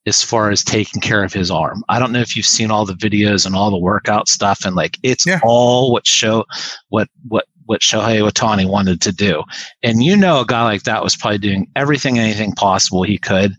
[0.06, 1.82] as far as taking care of his arm.
[1.88, 4.76] I don't know if you've seen all the videos and all the workout stuff and
[4.76, 5.40] like it's Yeah.
[5.42, 6.44] all what show
[6.90, 9.42] what what what Shohei Ohtani wanted to do.
[9.82, 13.52] And you know, a guy like that was probably doing everything, anything possible he could,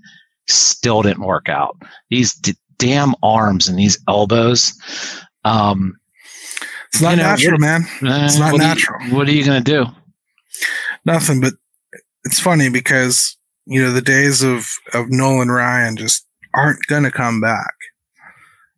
[0.48, 1.77] still didn't work out.
[2.10, 4.73] These d- damn arms and these elbows.
[5.45, 5.98] Um,
[6.94, 7.81] It's not You know, natural, man.
[8.02, 9.02] it's not what natural.
[9.02, 9.86] Are you, what are you going to do?
[11.06, 11.53] Nothing, but
[12.23, 17.11] it's funny because you know the days of of Nolan Ryan just aren't going to
[17.11, 17.73] come back.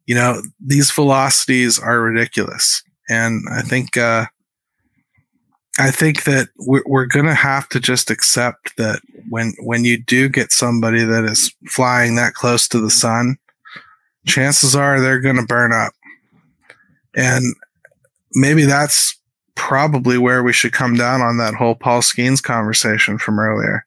[0.06, 4.26] You know these velocities are ridiculous, and I think uh,
[5.80, 9.00] I think that we're, we're going to have to just accept that
[9.30, 13.38] when when you do get somebody that is flying that close to the sun,
[14.28, 15.94] chances are they're going to burn up,
[17.16, 17.56] and
[18.34, 19.18] maybe that's
[19.56, 23.86] probably where we should come down on that whole Paul Skenes conversation from earlier.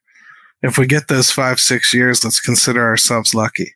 [0.63, 3.75] If we get those five, six years, let's consider ourselves lucky.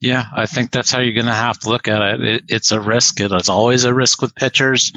[0.00, 2.22] Yeah, I think that's how you're going to have to look at it.
[2.22, 2.44] it.
[2.48, 3.20] It's a risk.
[3.20, 4.92] It is always a risk with pitchers.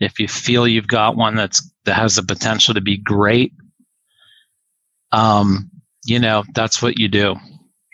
[0.00, 3.52] If you feel you've got one that's that has the potential to be great,
[5.12, 5.70] um,
[6.04, 7.36] you know that's what you do.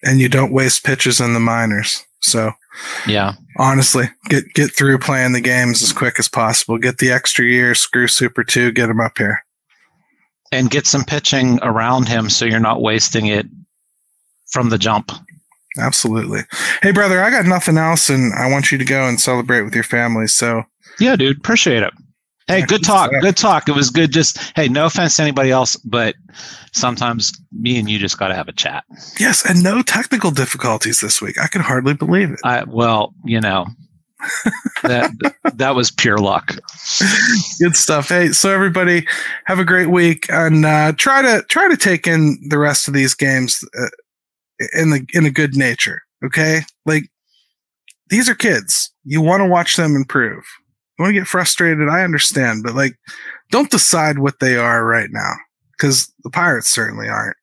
[0.02, 2.02] And you don't waste pitches in the minors.
[2.20, 2.52] So
[3.06, 6.78] Yeah, honestly, get get through playing the games as quick as possible.
[6.78, 9.44] Get the extra year, screw Super Two, get him up here.
[10.52, 13.46] and get some pitching around him so you're not wasting it
[14.50, 15.12] from the jump.
[15.78, 16.40] Absolutely.
[16.82, 19.74] Hey, brother, I got nothing else, and I want you to go and celebrate with
[19.74, 20.26] your family.
[20.26, 20.64] So,
[20.98, 21.92] yeah, dude, appreciate it.
[22.50, 23.12] Hey, good talk.
[23.20, 23.68] Good talk.
[23.68, 24.12] It was good.
[24.12, 26.16] Just hey, no offense to anybody else, but
[26.72, 28.82] sometimes me and you just got to have a chat.
[29.20, 31.38] Yes, and no technical difficulties this week.
[31.40, 32.40] I can hardly believe it.
[32.42, 33.66] I well, you know,
[34.82, 35.10] that
[35.54, 36.56] that was pure luck.
[37.60, 38.08] Good stuff.
[38.08, 39.06] Hey, so everybody
[39.44, 42.94] have a great week and uh, try to try to take in the rest of
[42.94, 43.86] these games uh,
[44.74, 46.02] in the in a good nature.
[46.24, 47.04] Okay, like
[48.08, 48.92] these are kids.
[49.04, 50.44] You want to watch them improve
[51.00, 52.98] you want to get frustrated, I understand, but like,
[53.50, 55.32] don't decide what they are right now
[55.72, 57.38] because the Pirates certainly aren't.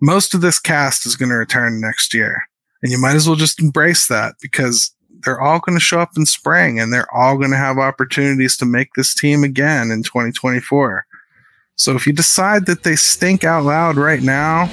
[0.00, 2.44] Most of this cast is going to return next year,
[2.84, 4.94] and you might as well just embrace that because
[5.24, 8.56] they're all going to show up in spring and they're all going to have opportunities
[8.58, 11.04] to make this team again in 2024.
[11.74, 14.70] So if you decide that they stink out loud right now,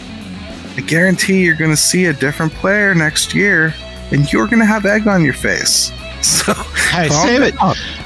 [0.78, 3.74] I guarantee you're going to see a different player next year
[4.12, 5.92] and you're going to have egg on your face.
[6.24, 6.52] So
[6.92, 7.54] hey, save it,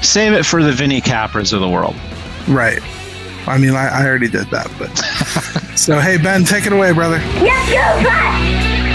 [0.02, 1.96] save it for the Vinny Capras of the world.
[2.46, 2.78] Right.
[3.48, 4.94] I mean, I, I already did that, but
[5.78, 7.16] so hey, Ben, take it away, brother.
[7.16, 8.91] Yes,